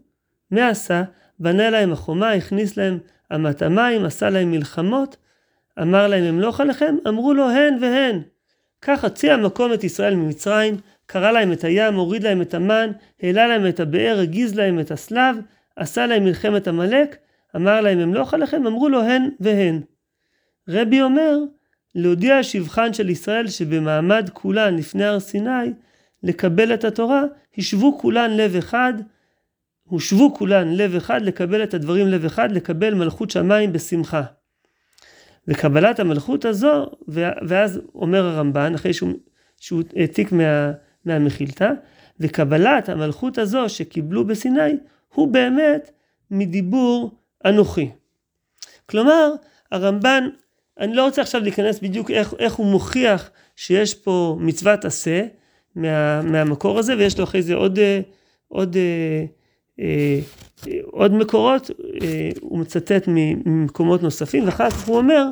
מה 0.51 0.69
עשה? 0.69 1.03
בנה 1.39 1.71
להם 1.71 1.93
החומה, 1.93 2.33
הכניס 2.33 2.77
להם 2.77 2.99
אמת 3.35 3.63
המים, 3.63 4.05
עשה 4.05 4.31
להם 4.31 4.51
מלחמות, 4.51 5.17
אמר 5.83 6.09
להם 6.09 6.25
אמלוך 6.25 6.61
עליכם? 6.61 6.97
אמרו 7.09 7.35
לו 7.35 7.51
הן 7.51 7.79
והן. 7.81 8.23
כך 8.83 9.05
הוציא 9.05 9.33
המקום 9.33 9.73
את 9.73 9.85
ישראל 9.85 10.15
ממצרים, 10.15 10.77
קרא 11.07 11.31
להם 11.31 11.53
את 11.53 11.65
הים, 11.65 11.95
הוריד 11.95 12.23
להם 12.23 12.43
את 12.43 12.55
המן, 12.55 12.91
העלה 13.23 13.47
להם 13.47 13.67
את 13.67 13.81
הבאר, 13.81 14.19
הגיז 14.21 14.55
להם 14.55 14.81
את 14.81 14.91
הסלב, 14.91 15.37
עשה 15.77 16.07
להם 16.07 16.25
מלחמת 16.25 16.69
עמלק, 16.69 17.17
אמר 17.57 17.81
להם 17.81 17.99
אמלוך 17.99 18.35
עליכם? 18.35 18.67
אמרו 18.67 18.89
לו 18.89 19.03
הן 19.03 19.29
והן. 19.41 19.81
רבי 20.69 21.03
אומר, 21.03 21.39
להודיע 21.95 22.43
שבחן 22.43 22.93
של 22.93 23.11
ישראל 23.11 23.49
שבמעמד 23.49 24.31
כולן 24.33 24.77
לפני 24.77 25.05
הר 25.05 25.21
סיני, 25.21 25.73
לקבל 26.23 26.75
את 26.75 26.85
התורה, 26.85 27.23
השוו 27.59 27.99
כולן 27.99 28.31
לב 28.31 28.57
אחד, 28.57 28.95
הושבו 29.85 30.35
כולן 30.35 30.75
לב 30.75 30.95
אחד, 30.95 31.23
לקבל 31.23 31.63
את 31.63 31.75
הדברים 31.75 32.09
לב 32.09 32.25
אחד, 32.25 32.53
לקבל 32.53 32.95
מלכות 32.95 33.31
שמיים 33.31 33.73
בשמחה. 33.73 34.23
וקבלת 35.49 36.01
המלכות 36.01 36.45
הזו, 36.45 36.87
ואז 37.49 37.81
אומר 37.95 38.27
הרמב"ן, 38.27 38.75
אחרי 38.75 38.93
שהוא, 38.93 39.13
שהוא 39.61 39.83
העתיק 39.97 40.33
מה, 40.33 40.73
מהמחילתא, 41.05 41.71
וקבלת 42.21 42.89
המלכות 42.89 43.39
הזו 43.39 43.69
שקיבלו 43.69 44.27
בסיני, 44.27 44.77
הוא 45.15 45.29
באמת 45.29 45.91
מדיבור 46.31 47.19
אנוכי. 47.45 47.91
כלומר, 48.87 49.33
הרמב"ן, 49.73 50.29
אני 50.81 50.95
לא 50.95 51.05
רוצה 51.05 51.23
עכשיו 51.23 51.41
להיכנס 51.41 51.81
בדיוק 51.81 52.11
איך, 52.11 52.35
איך 52.39 52.55
הוא 52.55 52.67
מוכיח 52.67 53.31
שיש 53.57 53.95
פה 53.95 54.37
מצוות 54.41 54.85
עשה 54.85 55.27
מה, 55.77 56.23
מהמקור 56.23 56.79
הזה, 56.79 56.97
ויש 56.99 57.19
לו 57.19 57.25
אחרי 57.25 57.43
זה 57.43 57.55
עוד, 57.55 57.79
עוד, 58.49 58.77
עוד, 58.77 58.77
עוד 60.85 61.13
מקורות, 61.13 61.71
הוא 62.41 62.59
מצטט 62.59 63.05
ממקומות 63.09 64.03
נוספים, 64.03 64.47
ואחר 64.47 64.71
כך 64.71 64.89
הוא 64.89 64.97
אומר, 64.97 65.27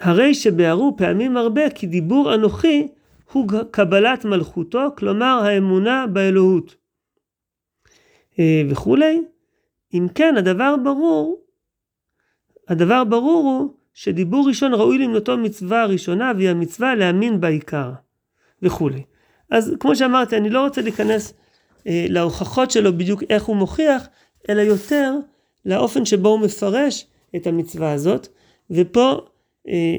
הרי 0.00 0.34
שבהרו 0.34 0.94
פעמים 0.96 1.36
הרבה 1.36 1.70
כי 1.70 1.86
דיבור 1.86 2.34
אנוכי 2.34 2.88
הוא 3.32 3.48
קבלת 3.70 4.24
מלכותו, 4.24 4.88
כלומר 4.98 5.40
האמונה 5.44 6.06
באלוהות. 6.06 6.76
אה, 8.38 8.62
וכולי. 8.70 9.22
אם 9.94 10.06
כן, 10.14 10.34
הדבר 10.36 10.74
ברור, 10.84 11.44
הדבר 12.68 13.04
ברור 13.04 13.44
הוא 13.44 13.74
שדיבור 13.94 14.48
ראשון 14.48 14.74
ראוי 14.74 14.98
למנותו 14.98 15.36
מצווה 15.36 15.86
ראשונה, 15.86 16.32
והיא 16.36 16.48
המצווה 16.48 16.94
להאמין 16.94 17.40
בעיקר, 17.40 17.92
וכולי. 18.62 19.02
אז 19.50 19.74
כמו 19.80 19.96
שאמרתי, 19.96 20.36
אני 20.36 20.50
לא 20.50 20.64
רוצה 20.64 20.82
להיכנס 20.82 21.32
אה, 21.86 22.06
להוכחות 22.08 22.70
שלו 22.70 22.98
בדיוק 22.98 23.22
איך 23.30 23.44
הוא 23.44 23.56
מוכיח, 23.56 24.08
אלא 24.48 24.60
יותר 24.62 25.14
לאופן 25.64 26.04
שבו 26.04 26.28
הוא 26.28 26.40
מפרש 26.40 27.06
את 27.36 27.46
המצווה 27.46 27.92
הזאת. 27.92 28.28
ופה 28.70 29.20
אה, 29.68 29.96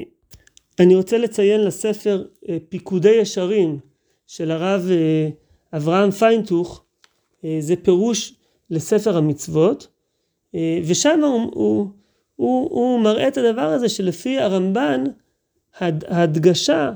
אני 0.79 0.95
רוצה 0.95 1.17
לציין 1.17 1.61
לספר 1.61 2.23
אה, 2.49 2.57
פיקודי 2.69 3.11
ישרים 3.11 3.79
של 4.27 4.51
הרב 4.51 4.87
אה, 4.91 5.29
אברהם 5.77 6.11
פיינטוך, 6.11 6.83
אה, 7.45 7.57
זה 7.59 7.75
פירוש 7.75 8.33
לספר 8.69 9.17
המצוות, 9.17 9.87
ושם 10.87 11.19
הוא, 11.23 11.51
הוא, 11.53 11.87
הוא, 12.35 12.69
הוא 12.69 12.99
מראה 12.99 13.27
את 13.27 13.37
הדבר 13.37 13.61
הזה 13.61 13.89
שלפי 13.89 14.39
הרמב"ן, 14.39 15.03
ההדגשה 16.07 16.91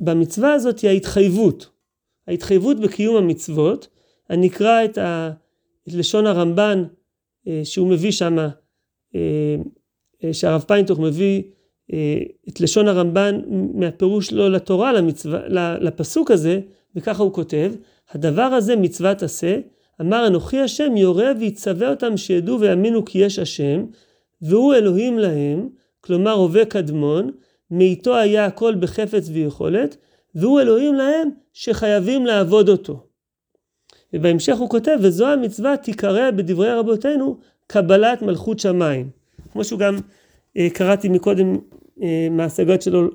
במצווה 0.00 0.52
הזאת 0.52 0.78
היא 0.78 0.90
ההתחייבות. 0.90 1.70
ההתחייבות 2.28 2.80
בקיום 2.80 3.16
המצוות. 3.16 3.88
אני 4.30 4.48
אקרא 4.48 4.84
את, 4.84 4.98
ה, 4.98 5.30
את 5.88 5.92
לשון 5.92 6.26
הרמב"ן 6.26 6.84
שהוא 7.64 7.88
מביא 7.88 8.10
שם, 8.10 8.36
שהרב 10.32 10.64
פיינטוך 10.68 10.98
מביא 10.98 11.42
את 12.48 12.60
לשון 12.60 12.88
הרמב"ן 12.88 13.40
מהפירוש 13.74 14.26
שלו 14.26 14.48
לתורה, 14.48 14.92
למצווה, 14.92 15.40
לפסוק 15.78 16.30
הזה, 16.30 16.60
וככה 16.96 17.22
הוא 17.22 17.32
כותב, 17.32 17.72
הדבר 18.10 18.42
הזה 18.42 18.76
מצוות 18.76 19.22
עשה, 19.22 19.58
אמר 20.00 20.26
אנוכי 20.26 20.58
השם 20.58 20.96
יורה 20.96 21.32
ויצווה 21.40 21.90
אותם 21.90 22.16
שידעו 22.16 22.60
ויאמינו 22.60 23.04
כי 23.04 23.18
יש 23.18 23.38
השם, 23.38 23.84
והוא 24.42 24.74
אלוהים 24.74 25.18
להם, 25.18 25.68
כלומר 26.00 26.32
הווה 26.32 26.64
קדמון, 26.64 27.30
מאיתו 27.70 28.16
היה 28.16 28.46
הכל 28.46 28.74
בחפץ 28.74 29.28
ויכולת, 29.28 29.96
והוא 30.34 30.60
אלוהים 30.60 30.94
להם 30.94 31.30
שחייבים 31.52 32.26
לעבוד 32.26 32.68
אותו. 32.68 33.06
ובהמשך 34.12 34.56
הוא 34.56 34.70
כותב, 34.70 34.96
וזו 35.02 35.26
המצווה 35.26 35.76
תיקרא 35.76 36.30
בדברי 36.30 36.74
רבותינו 36.74 37.38
קבלת 37.66 38.22
מלכות 38.22 38.58
שמיים. 38.58 39.10
כמו 39.52 39.64
שהוא 39.64 39.78
גם 39.78 39.96
אה, 40.56 40.68
קראתי 40.74 41.08
מקודם 41.08 41.56
אה, 42.02 42.28
מההשגות 42.30 42.82
שלו, 42.82 43.08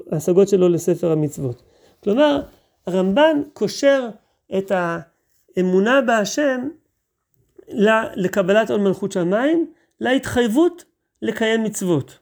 שלו 0.47 0.69
לספר 0.69 1.11
המצוות. 1.11 1.63
כלומר, 2.03 2.41
הרמב"ן 2.87 3.41
קושר 3.53 4.09
את 4.57 4.71
האמונה 4.75 6.01
בהשם 6.01 6.67
לקבלת 8.15 8.71
עול 8.71 8.81
מלכות 8.81 9.11
שמיים, 9.11 9.71
להתחייבות 10.01 10.85
לקיים 11.21 11.63
מצוות. 11.63 12.19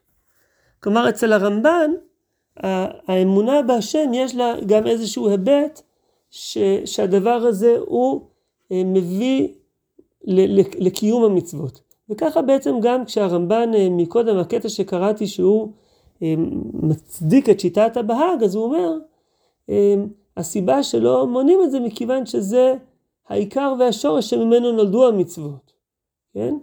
כלומר, 0.80 1.10
אצל 1.10 1.34
הרמב"ן, 1.34 1.92
האמונה 2.58 3.62
בהשם 3.62 4.12
יש 4.14 4.36
לה 4.36 4.56
גם 4.66 4.88
איזשהו 4.88 5.30
היבט 5.30 5.82
ש, 6.30 6.58
שהדבר 6.86 7.30
הזה 7.30 7.76
הוא 7.80 8.22
אה, 8.72 8.82
מביא 8.86 9.48
לקיום 10.78 11.24
המצוות. 11.24 11.82
וככה 12.10 12.42
בעצם 12.42 12.76
גם 12.82 13.06
כשהרמב"ן 13.06 13.72
אה, 13.76 13.88
מקודם, 13.92 14.38
הקטע 14.38 14.70
שקראתי 14.70 15.28
שהוא 15.28 15.72
מצדיק 16.74 17.50
את 17.50 17.60
שיטת 17.60 17.98
הבהג, 17.98 18.44
אז 18.44 18.56
הוא 18.56 18.64
אומר, 18.64 18.98
הסיבה 20.38 20.84
שלא 20.84 21.28
מונים 21.28 21.60
את 21.64 21.72
זה 21.72 21.80
מכיוון 21.80 22.26
שזה 22.26 22.74
העיקר 23.30 23.74
והשורש 23.80 24.30
שממנו 24.30 24.72
נולדו 24.72 25.08
המצוות, 25.08 25.74
כן? 26.34 26.56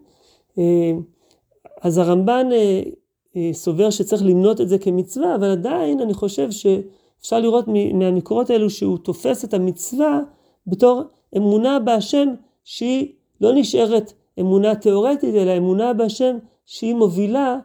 אז 1.81 1.99
הרמב"ן 1.99 2.49
אה, 2.53 2.57
אה, 2.57 2.83
סובר 3.53 3.91
שצריך 3.91 4.23
למנות 4.25 4.61
את 4.61 4.69
זה 4.69 4.79
כמצווה, 4.79 5.35
אבל 5.35 5.51
עדיין 5.51 6.01
אני 6.01 6.15
חושב 6.15 6.51
שאפשר 6.51 7.41
לראות 7.41 7.65
מהמקורות 7.95 8.51
האלו 8.51 8.71
שהוא 8.71 8.99
תופס 8.99 9.45
את 9.45 9.55
המצווה 9.55 10.21
בתור 10.67 11.03
אמונה 11.37 11.79
בהשם 11.79 12.29
שהיא 12.65 13.13
לא 13.41 13.53
נשארת 13.55 14.13
אמונה 14.41 14.75
תיאורטית, 14.75 15.35
אלא 15.35 15.57
אמונה 15.57 15.93
בהשם 15.93 16.37
שהיא 16.67 16.95
מובילה 16.95 17.59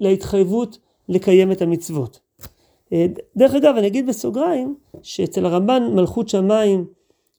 להתחייבות 0.00 0.78
לקיים 1.08 1.52
את 1.52 1.62
המצוות. 1.62 2.20
אה, 2.92 3.06
דרך 3.36 3.54
אגב, 3.54 3.74
אני 3.76 3.86
אגיד 3.86 4.06
בסוגריים, 4.06 4.74
שאצל 5.02 5.46
הרמב"ן 5.46 5.82
מלכות 5.94 6.28
שמיים, 6.28 6.84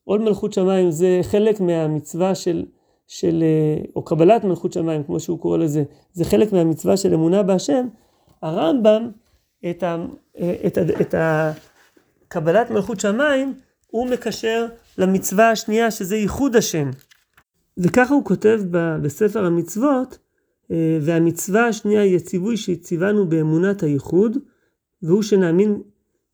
עול 0.04 0.20
מלכות 0.20 0.54
שמיים 0.54 0.92
זה 0.92 1.20
חלק 1.24 1.60
מהמצווה 1.60 2.36
של, 2.36 2.66
של, 3.08 3.44
אה, 3.44 3.84
או 3.96 4.06
קבלת 4.06 4.44
מלכות 4.44 4.74
שמיים, 4.74 5.04
כמו 5.04 5.20
שהוא 5.20 5.40
קורא 5.40 5.58
לזה, 5.58 5.84
זה 6.14 6.26
חלק 6.26 6.54
מהמצווה 6.54 6.98
של 6.98 7.14
אמונה 7.14 7.44
בהשם. 7.44 7.88
הרמב"ם, 8.42 9.10
את, 9.70 9.84
ה, 9.84 10.06
אה, 10.40 10.56
את, 10.68 10.78
ה, 10.78 10.82
את, 11.02 11.14
ה, 11.14 11.52
קבלת 12.28 12.72
מלכות 12.72 13.00
שמיים, 13.00 13.54
הוא 13.88 14.08
מקשר 14.08 14.66
למצווה 14.98 15.52
השנייה 15.52 15.92
שזה 15.92 16.16
ייחוד 16.16 16.56
השם. 16.56 16.90
וככה 17.78 18.14
הוא 18.14 18.26
כותב 18.26 18.62
בספר 19.02 19.46
המצוות, 19.46 20.18
אה, 20.72 20.98
והמצווה 21.02 21.68
השנייה 21.68 22.02
היא 22.02 22.16
הציווי 22.16 22.58
שהציוונו 22.58 23.30
באמונת 23.30 23.84
הייחוד, 23.84 24.38
והוא 25.02 25.24
שנאמין 25.24 25.82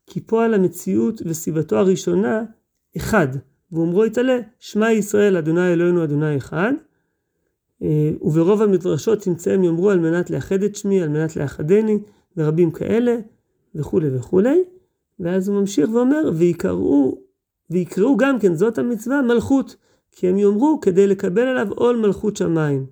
כי 0.06 0.20
פועל 0.20 0.54
המציאות 0.54 1.22
וסיבתו 1.24 1.78
הראשונה 1.78 2.44
אחד, 2.96 3.28
ואומרו 3.72 4.04
יתעלה, 4.04 4.38
שמע 4.58 4.92
ישראל 4.92 5.36
אדוני 5.36 5.72
אלוהינו 5.72 6.04
אדוני 6.04 6.36
אחד, 6.36 6.72
אה, 7.82 8.10
וברוב 8.20 8.62
המדרשות 8.62 9.22
תמצאם 9.22 9.64
יאמרו 9.64 9.90
על 9.90 9.98
מנת 9.98 10.30
לאחד 10.30 10.62
את 10.62 10.76
שמי, 10.76 11.02
על 11.02 11.08
מנת 11.08 11.36
לאחדני, 11.36 11.98
ורבים 12.36 12.70
כאלה, 12.70 13.16
וכולי 13.74 14.16
וכולי, 14.16 14.62
ואז 15.20 15.48
הוא 15.48 15.60
ממשיך 15.60 15.90
ואומר, 15.92 16.30
ויקראו, 16.34 17.18
ויקראו 17.70 18.16
גם 18.16 18.38
כן, 18.38 18.54
זאת 18.54 18.78
המצווה, 18.78 19.22
מלכות, 19.22 19.76
כי 20.12 20.28
הם 20.28 20.38
יאמרו 20.38 20.80
כדי 20.80 21.06
לקבל 21.06 21.42
עליו 21.42 21.72
עול 21.72 21.96
מלכות 21.96 22.36
שמיים. 22.36 22.86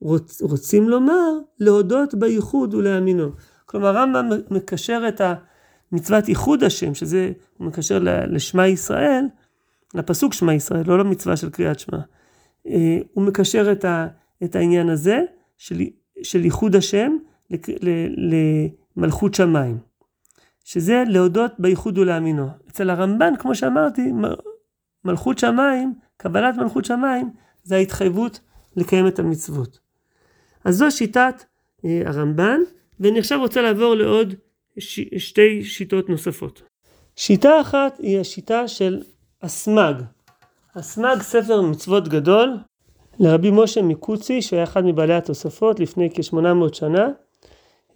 רוצ, 0.00 0.42
רוצים 0.42 0.88
לומר, 0.88 1.38
להודות 1.60 2.14
בייחוד 2.14 2.74
ולהאמינו. 2.74 3.28
כלומר, 3.66 3.96
רמב"ם 3.96 4.28
מקשר 4.50 5.02
את 5.08 5.20
המצוות 5.92 6.28
ייחוד 6.28 6.64
השם, 6.64 6.94
שזה, 6.94 7.32
הוא 7.58 7.66
מקשר 7.66 7.98
לשמע 8.28 8.68
ישראל, 8.68 9.24
לפסוק 9.94 10.32
שמע 10.32 10.54
ישראל, 10.54 10.82
לא 10.86 10.98
למצווה 10.98 11.36
של 11.36 11.50
קריאת 11.50 11.78
שמע. 11.78 11.98
אה, 12.66 12.98
הוא 13.12 13.24
מקשר 13.24 13.72
את, 13.72 13.84
ה, 13.84 14.06
את 14.44 14.56
העניין 14.56 14.88
הזה 14.88 15.20
של, 15.58 15.80
של 16.22 16.44
ייחוד 16.44 16.76
השם 16.76 17.12
למלכות 18.96 19.34
שמיים. 19.34 19.78
שזה 20.64 21.04
להודות 21.06 21.52
בייחוד 21.58 21.98
ולהאמינו. 21.98 22.48
אצל 22.70 22.90
הרמב"ן, 22.90 23.36
כמו 23.38 23.54
שאמרתי, 23.54 24.02
מלכות 25.04 25.38
שמיים, 25.38 25.94
קבלת 26.16 26.56
מלכות 26.56 26.84
שמיים, 26.84 27.30
זה 27.62 27.76
ההתחייבות 27.76 28.40
לקיים 28.76 29.06
את 29.06 29.18
המצוות. 29.18 29.78
אז 30.64 30.76
זו 30.76 30.90
שיטת 30.90 31.44
אה, 31.84 32.02
הרמב"ן, 32.06 32.60
ואני 33.00 33.18
עכשיו 33.18 33.40
רוצה 33.40 33.62
לעבור 33.62 33.94
לעוד 33.94 34.34
ש... 34.78 35.00
שתי 35.18 35.64
שיטות 35.64 36.08
נוספות. 36.08 36.62
שיטה 37.16 37.60
אחת 37.60 37.98
היא 37.98 38.20
השיטה 38.20 38.68
של 38.68 39.02
הסמ"ג. 39.42 39.94
הסמ"ג 40.74 41.22
ספר 41.22 41.60
מצוות 41.60 42.08
גדול 42.08 42.56
לרבי 43.18 43.50
משה 43.52 43.82
מקוצי 43.82 44.42
שהיה 44.42 44.62
אחד 44.64 44.84
מבעלי 44.84 45.14
התוספות 45.14 45.80
לפני 45.80 46.10
כ-800 46.14 46.74
שנה. 46.74 47.08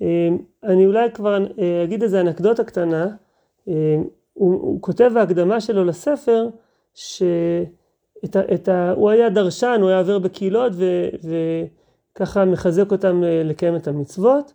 אה, 0.03 0.29
אני 0.65 0.87
אולי 0.87 1.11
כבר 1.15 1.39
אה, 1.59 1.85
אגיד 1.85 2.03
איזה 2.03 2.21
אנקדוטה 2.21 2.65
קטנה. 2.65 3.09
אה, 3.69 3.97
הוא, 4.33 4.55
הוא 4.55 4.83
כותב 4.83 5.11
בהקדמה 5.15 5.61
שלו 5.61 5.85
לספר 5.85 6.49
שאת 6.95 8.37
ה, 8.37 8.55
את 8.55 8.69
ה, 8.69 8.93
הוא 8.97 9.11
היה 9.11 9.31
דרשן, 9.31 9.79
הוא 9.81 9.89
היה 9.89 9.99
עובר 9.99 10.19
בקהילות 10.19 10.73
ו, 10.75 11.09
וככה 12.15 12.45
מחזק 12.45 12.93
אותם 12.93 13.23
לקיים 13.25 13.77
את 13.77 13.89
המצוות. 13.89 14.53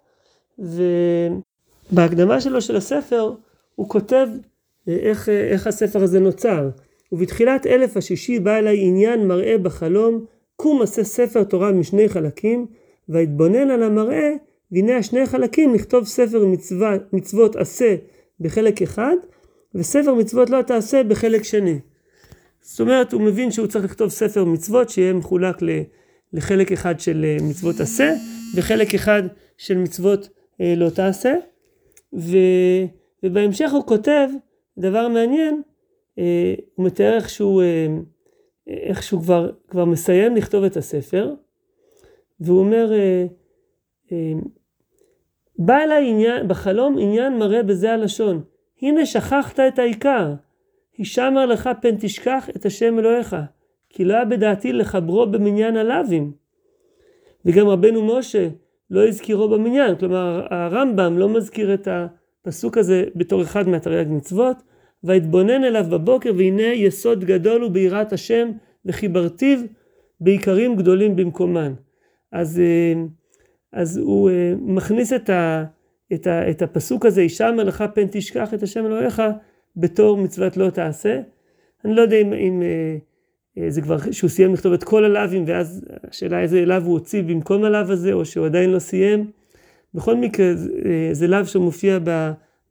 ובהקדמה 0.59 2.41
שלו 2.41 2.61
של 2.61 2.75
הספר 2.75 3.33
הוא 3.75 3.89
כותב 3.89 4.27
איך, 4.87 5.29
איך 5.29 5.67
הספר 5.67 6.03
הזה 6.03 6.19
נוצר. 6.19 6.69
ובתחילת 7.11 7.67
אלף 7.67 7.97
השישי 7.97 8.39
בא 8.39 8.57
אליי 8.57 8.77
עניין 8.81 9.27
מראה 9.27 9.57
בחלום, 9.57 10.25
קום 10.55 10.81
עשה 10.81 11.03
ספר 11.03 11.43
תורה 11.43 11.71
משני 11.71 12.09
חלקים, 12.09 12.65
והתבונן 13.09 13.69
על 13.69 13.83
המראה, 13.83 14.33
והנה 14.71 14.97
השני 14.97 15.25
חלקים 15.25 15.73
לכתוב 15.73 16.05
ספר 16.05 16.45
מצווה, 16.45 16.97
מצוות 17.13 17.55
עשה 17.55 17.95
בחלק 18.39 18.81
אחד, 18.81 19.15
וספר 19.75 20.13
מצוות 20.13 20.49
לא 20.49 20.61
תעשה 20.61 21.03
בחלק 21.03 21.43
שני. 21.43 21.79
זאת 22.61 22.79
אומרת, 22.79 23.13
הוא 23.13 23.21
מבין 23.21 23.51
שהוא 23.51 23.67
צריך 23.67 23.85
לכתוב 23.85 24.09
ספר 24.09 24.45
מצוות 24.45 24.89
שיהיה 24.89 25.13
מחולק 25.13 25.57
לחלק 26.33 26.71
אחד 26.71 26.99
של 26.99 27.25
אה, 27.25 27.37
מצוות 27.49 27.79
עשה, 27.79 28.13
וחלק 28.55 28.95
אחד 28.95 29.23
של 29.57 29.77
מצוות 29.77 30.29
אה, 30.61 30.73
לא 30.77 30.89
תעשה. 30.89 31.33
ו, 32.13 32.37
ובהמשך 33.23 33.71
הוא 33.71 33.85
כותב 33.85 34.27
דבר 34.81 35.07
מעניין, 35.07 35.61
אה, 36.19 36.55
הוא 36.75 36.85
מתאר 36.85 37.13
איך 37.15 37.29
שהוא, 37.29 37.61
אה, 37.61 37.87
איך 38.67 39.03
שהוא 39.03 39.21
כבר, 39.21 39.51
כבר 39.67 39.85
מסיים 39.85 40.35
לכתוב 40.35 40.63
את 40.63 40.77
הספר, 40.77 41.33
והוא 42.39 42.59
אומר, 42.59 42.91
אה, 44.11 44.33
בא 45.59 45.77
אליי 45.77 46.09
עניין, 46.09 46.47
בחלום 46.47 46.97
עניין 46.99 47.37
מראה 47.37 47.63
בזה 47.63 47.91
הלשון, 47.91 48.43
הנה 48.81 49.05
שכחת 49.05 49.59
את 49.59 49.79
העיקר, 49.79 50.33
הישמר 50.97 51.45
לך 51.45 51.69
פן 51.81 51.95
תשכח 51.99 52.49
את 52.55 52.65
השם 52.65 52.99
אלוהיך, 52.99 53.35
כי 53.89 54.05
לא 54.05 54.13
היה 54.13 54.25
בדעתי 54.25 54.73
לחברו 54.73 55.27
במניין 55.27 55.77
הלאווים. 55.77 56.31
וגם 57.45 57.67
רבנו 57.67 58.17
משה 58.17 58.47
לא 58.89 59.07
הזכירו 59.07 59.49
במניין, 59.49 59.95
כלומר 59.95 60.47
הרמב"ם 60.49 61.17
לא 61.17 61.29
מזכיר 61.29 61.73
את 61.73 61.87
הפסוק 62.41 62.77
הזה 62.77 63.03
בתור 63.15 63.41
אחד 63.41 63.67
מהתרי"ג 63.67 64.07
מצוות, 64.09 64.57
ויתבונן 65.03 65.63
אליו 65.63 65.85
בבוקר 65.89 66.31
והנה 66.37 66.63
יסוד 66.63 67.25
גדול 67.25 67.61
הוא 67.61 67.71
ביראת 67.71 68.13
השם 68.13 68.51
וחיברתיו 68.85 69.59
בעיקרים 70.19 70.75
גדולים 70.75 71.15
במקומן. 71.15 71.73
אז, 72.31 72.59
אה, 72.59 73.01
אז 73.73 73.97
הוא 73.97 74.29
אה, 74.29 74.53
מכניס 74.59 75.13
את, 75.13 75.29
ה, 75.29 75.63
את, 76.13 76.27
ה, 76.27 76.49
את 76.49 76.61
הפסוק 76.61 77.05
הזה, 77.05 77.21
אישה 77.21 77.51
מלאכה 77.51 77.87
פן 77.87 78.05
תשכח 78.11 78.53
את 78.53 78.63
השם 78.63 78.85
אלוהיך 78.85 79.21
בתור 79.75 80.17
מצוות 80.17 80.57
לא 80.57 80.69
תעשה. 80.69 81.19
אני 81.85 81.95
לא 81.95 82.01
יודע 82.01 82.17
אם, 82.17 82.33
אם 82.33 82.61
אה, 82.61 83.69
זה 83.69 83.81
כבר 83.81 83.97
שהוא 84.11 84.29
סיים 84.29 84.53
לכתוב 84.53 84.73
את 84.73 84.83
כל 84.83 85.05
הלאווים 85.05 85.43
ואז 85.47 85.85
השאלה 86.09 86.41
איזה 86.41 86.65
לאו 86.65 86.77
הוא 86.77 86.93
הוציא 86.93 87.21
במקום 87.21 87.63
הלאו 87.63 87.91
הזה 87.91 88.13
או 88.13 88.25
שהוא 88.25 88.45
עדיין 88.45 88.69
לא 88.69 88.79
סיים. 88.79 89.31
בכל 89.93 90.15
מקרה 90.15 90.45
זה 91.11 91.27
לאו 91.27 91.45
שמופיע 91.45 91.99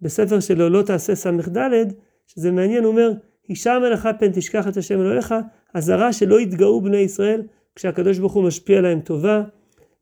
בספר 0.03 0.41
שלו 0.41 0.69
לא 0.69 0.83
תעשה 0.83 1.15
ס"ד 1.15 1.87
שזה 2.27 2.53
מעניין, 2.53 2.85
הוא 2.85 2.93
אומר, 2.93 3.13
אישה 3.49 3.79
מלאכה 3.79 4.13
פן 4.13 4.31
תשכח 4.33 4.69
את 4.69 4.77
השם 4.77 5.01
אלוהיך, 5.01 5.35
אזהרה 5.75 6.13
שלא 6.13 6.41
יתגאו 6.41 6.81
בני 6.81 6.97
ישראל 6.97 7.43
כשהקדוש 7.75 8.19
ברוך 8.19 8.33
הוא 8.33 8.45
משפיע 8.45 8.81
להם 8.81 9.01
טובה, 9.01 9.43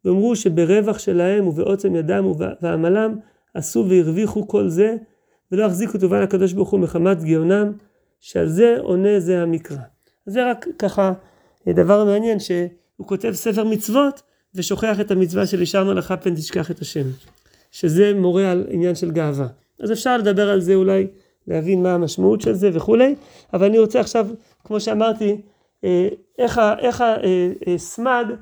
ואמרו 0.05 0.37
שברווח 0.37 0.99
שלהם 0.99 1.47
ובעוצם 1.47 1.97
ידם 1.97 2.33
ועמלם 2.63 3.19
עשו 3.55 3.87
והרוויחו 3.89 4.49
כל 4.49 4.69
זה, 4.69 4.97
ולא 5.53 5.65
החזיקו 5.65 5.99
טובה 5.99 6.21
לקדוש 6.21 6.53
ברוך 6.53 6.71
הוא 6.71 6.81
מחמת 6.81 7.25
גאונם, 7.25 7.73
שעל 8.21 8.49
זה 8.49 8.77
עונה 8.81 9.21
זה 9.21 9.43
המקרא. 9.43 9.77
זה 10.27 10.51
רק 10.51 10.67
ככה 10.79 11.13
דבר 11.69 12.05
מעניין 12.05 12.39
שהוא 12.41 13.07
כותב 13.07 13.33
ספר 13.33 13.65
מצוות 13.65 14.23
ושוכח 14.55 15.01
את 15.01 15.11
המצווה 15.11 15.47
של 15.47 15.61
אישה 15.61 15.85
מלאכה 15.85 16.17
פן 16.17 16.35
תשכח 16.35 16.71
את 16.71 16.81
השם, 16.81 17.07
שזה 17.71 18.13
מורה 18.15 18.51
על 18.51 18.67
עניין 18.71 18.95
של 18.95 19.11
גאווה. 19.11 19.47
אז 19.81 19.93
אפשר 19.93 20.17
לדבר 20.17 20.51
על 20.51 20.61
זה 20.61 20.75
אולי 20.75 21.07
להבין 21.47 21.83
מה 21.83 21.95
המשמעות 21.95 22.41
של 22.41 22.53
זה 22.53 22.71
וכולי, 22.73 23.15
אבל 23.53 23.67
אני 23.67 23.79
רוצה 23.79 24.01
עכשיו, 24.01 24.27
כמו 24.65 24.81
שאמרתי, 24.81 25.41
אה, 25.85 26.09
איך 26.39 27.05
הסמ"ג 27.67 28.25
אה, 28.31 28.35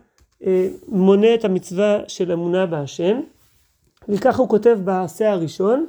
אה, 0.46 0.68
מונה 0.88 1.34
את 1.34 1.44
המצווה 1.44 1.98
של 2.08 2.32
אמונה 2.32 2.66
בהשם, 2.66 3.20
וככה 4.08 4.42
הוא 4.42 4.48
כותב 4.48 4.78
בעשה 4.84 5.32
הראשון. 5.32 5.86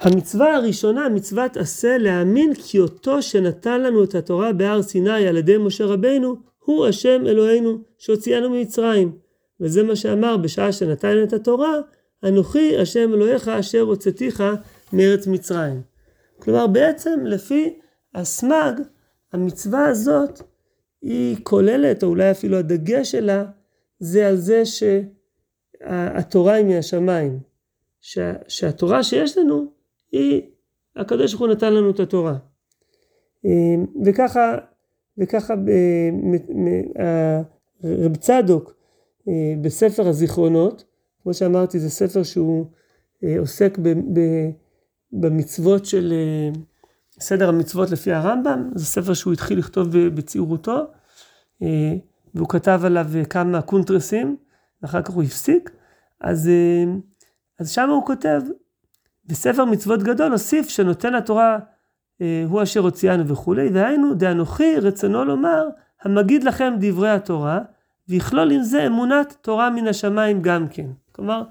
המצווה 0.00 0.56
הראשונה, 0.56 1.08
מצוות 1.08 1.56
עשה, 1.56 1.98
להאמין 1.98 2.54
כי 2.54 2.78
אותו 2.78 3.22
שנתן 3.22 3.80
לנו 3.80 4.04
את 4.04 4.14
התורה 4.14 4.52
בהר 4.52 4.82
סיני 4.82 5.26
על 5.26 5.36
ידי 5.36 5.56
משה 5.56 5.84
רבינו, 5.84 6.36
הוא 6.70 6.86
השם 6.86 7.22
אלוהינו 7.26 7.78
שהוציאנו 7.98 8.50
ממצרים. 8.50 9.18
וזה 9.60 9.82
מה 9.82 9.96
שאמר 9.96 10.36
בשעה 10.36 10.72
שנתן 10.72 11.22
את 11.22 11.32
התורה, 11.32 11.78
אנוכי 12.24 12.78
השם 12.78 13.14
אלוהיך 13.14 13.48
אשר 13.48 13.80
הוצאתיך 13.80 14.42
מארץ 14.92 15.26
מצרים. 15.26 15.82
כלומר 16.38 16.66
בעצם 16.66 17.20
לפי 17.24 17.78
הסמ"ג, 18.14 18.72
המצווה 19.32 19.86
הזאת 19.86 20.42
היא 21.02 21.36
כוללת, 21.42 22.02
או 22.02 22.08
אולי 22.08 22.30
אפילו 22.30 22.56
הדגש 22.56 23.10
שלה, 23.10 23.44
זה 23.98 24.28
על 24.28 24.36
זה 24.36 24.62
שהתורה 24.66 26.52
היא 26.52 26.66
מהשמיים. 26.66 27.40
שה, 28.00 28.32
שהתורה 28.48 29.02
שיש 29.02 29.38
לנו 29.38 29.72
היא, 30.12 30.42
הקדוש 30.96 31.32
ברוך 31.32 31.40
הוא 31.40 31.48
נתן 31.48 31.74
לנו 31.74 31.90
את 31.90 32.00
התורה. 32.00 32.36
אמ, 33.44 33.86
וככה, 34.04 34.58
וככה 35.20 35.54
אה, 36.98 37.40
רב 37.84 38.16
צדוק 38.16 38.74
אה, 39.28 39.54
בספר 39.62 40.08
הזיכרונות, 40.08 40.84
כמו 41.22 41.34
שאמרתי 41.34 41.78
זה 41.78 41.90
ספר 41.90 42.22
שהוא 42.22 42.66
אה, 43.24 43.38
עוסק 43.38 43.78
במצוות 45.12 45.86
של 45.86 46.12
סדר 47.20 47.48
המצוות 47.48 47.90
לפי 47.90 48.12
הרמב"ם, 48.12 48.70
זה 48.74 48.86
ספר 48.86 49.14
שהוא 49.14 49.32
התחיל 49.32 49.58
לכתוב 49.58 49.88
בצעירותו, 50.08 50.86
והוא 52.34 52.48
כתב 52.48 52.80
עליו 52.84 53.06
כמה 53.30 53.62
קונטרסים, 53.62 54.36
ואחר 54.82 55.02
כך 55.02 55.10
הוא 55.10 55.22
הפסיק, 55.22 55.70
אז, 56.20 56.50
אז 57.60 57.70
שם 57.70 57.90
הוא 57.90 58.06
כותב, 58.06 58.40
וספר 59.28 59.64
מצוות 59.64 60.02
גדול 60.02 60.32
הוסיף 60.32 60.68
שנותן 60.68 61.14
התורה 61.14 61.58
הוא 62.48 62.62
אשר 62.62 62.80
הוציאנו 62.80 63.26
וכולי, 63.26 63.68
והיינו 63.68 64.14
דאנוכי 64.14 64.76
רצונו 64.76 65.24
לומר 65.24 65.68
המגיד 66.02 66.44
לכם 66.44 66.74
דברי 66.80 67.10
התורה, 67.10 67.60
ויכלול 68.08 68.52
עם 68.52 68.62
זה 68.62 68.86
אמונת 68.86 69.36
תורה 69.40 69.70
מן 69.70 69.86
השמיים 69.86 70.42
גם 70.42 70.68
כן. 70.68 70.86
כלומר, 71.12 71.42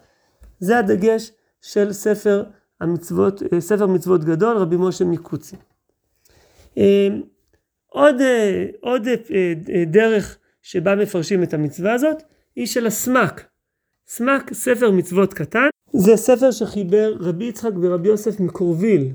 זה 0.59 0.79
הדגש 0.79 1.31
של 1.61 1.93
ספר 1.93 2.43
המצוות, 2.81 3.43
אה, 3.53 3.61
ספר 3.61 3.87
מצוות 3.87 4.23
גדול, 4.23 4.57
רבי 4.57 4.75
משה 4.79 5.05
מקוצי. 5.05 5.55
אה, 6.77 7.07
עוד, 7.87 8.15
עוד 8.81 9.07
דרך 9.87 10.37
שבה 10.61 10.95
מפרשים 10.95 11.43
את 11.43 11.53
המצווה 11.53 11.93
הזאת, 11.93 12.23
היא 12.55 12.65
של 12.65 12.87
הסמ"ק. 12.87 13.41
סמ"ק, 14.07 14.53
ספר 14.53 14.91
מצוות 14.91 15.33
קטן, 15.33 15.69
זה 15.93 16.15
ספר 16.15 16.51
שחיבר 16.51 17.13
רבי 17.19 17.45
יצחק 17.45 17.71
ורבי 17.81 18.07
יוסף 18.07 18.39
מקורביל, 18.39 19.11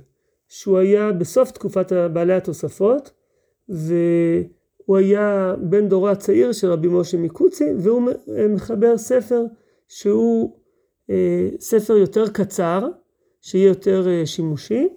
שהוא 0.54 0.78
היה 0.78 1.12
בסוף 1.12 1.50
תקופת 1.50 1.92
בעלי 1.92 2.34
התוספות, 2.34 3.10
והוא 3.68 4.96
היה 4.96 5.54
בן 5.58 5.88
דורו 5.88 6.08
הצעיר 6.08 6.52
של 6.52 6.70
רבי 6.70 6.88
משה 6.88 7.16
מקוצי, 7.16 7.64
והוא 7.78 8.02
מחבר 8.48 8.98
ספר 8.98 9.44
שהוא 9.88 10.56
אה, 11.10 11.48
ספר 11.60 11.96
יותר 11.96 12.28
קצר, 12.28 12.88
שיהיה 13.40 13.68
יותר 13.68 14.08
אה, 14.08 14.26
שימושי, 14.26 14.88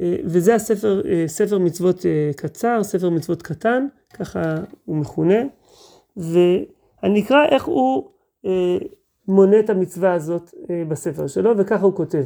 אה, 0.00 0.16
וזה 0.24 0.54
הספר, 0.54 1.02
ספר 1.26 1.58
מצוות 1.58 2.06
קצר, 2.36 2.82
ספר 2.82 3.10
מצוות 3.10 3.42
קטן, 3.42 3.86
ככה 4.14 4.56
הוא 4.84 4.96
מכונה, 4.96 5.42
ואני 6.16 7.22
אקרא 7.22 7.44
איך 7.50 7.64
הוא 7.64 8.10
מונה 9.28 9.60
את 9.60 9.70
המצווה 9.70 10.12
הזאת 10.12 10.54
בספר 10.88 11.26
שלו, 11.26 11.58
וככה 11.58 11.84
הוא 11.84 11.94
כותב. 11.94 12.24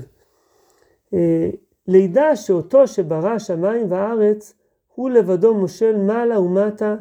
לידע 1.89 2.37
שאותו 2.37 2.87
שברא 2.87 3.39
שמיים 3.39 3.93
וארץ, 3.93 4.55
הוא 4.95 5.11
לבדו 5.11 5.55
מושל 5.55 5.97
מעלה 5.97 6.41
ומטה 6.41 6.97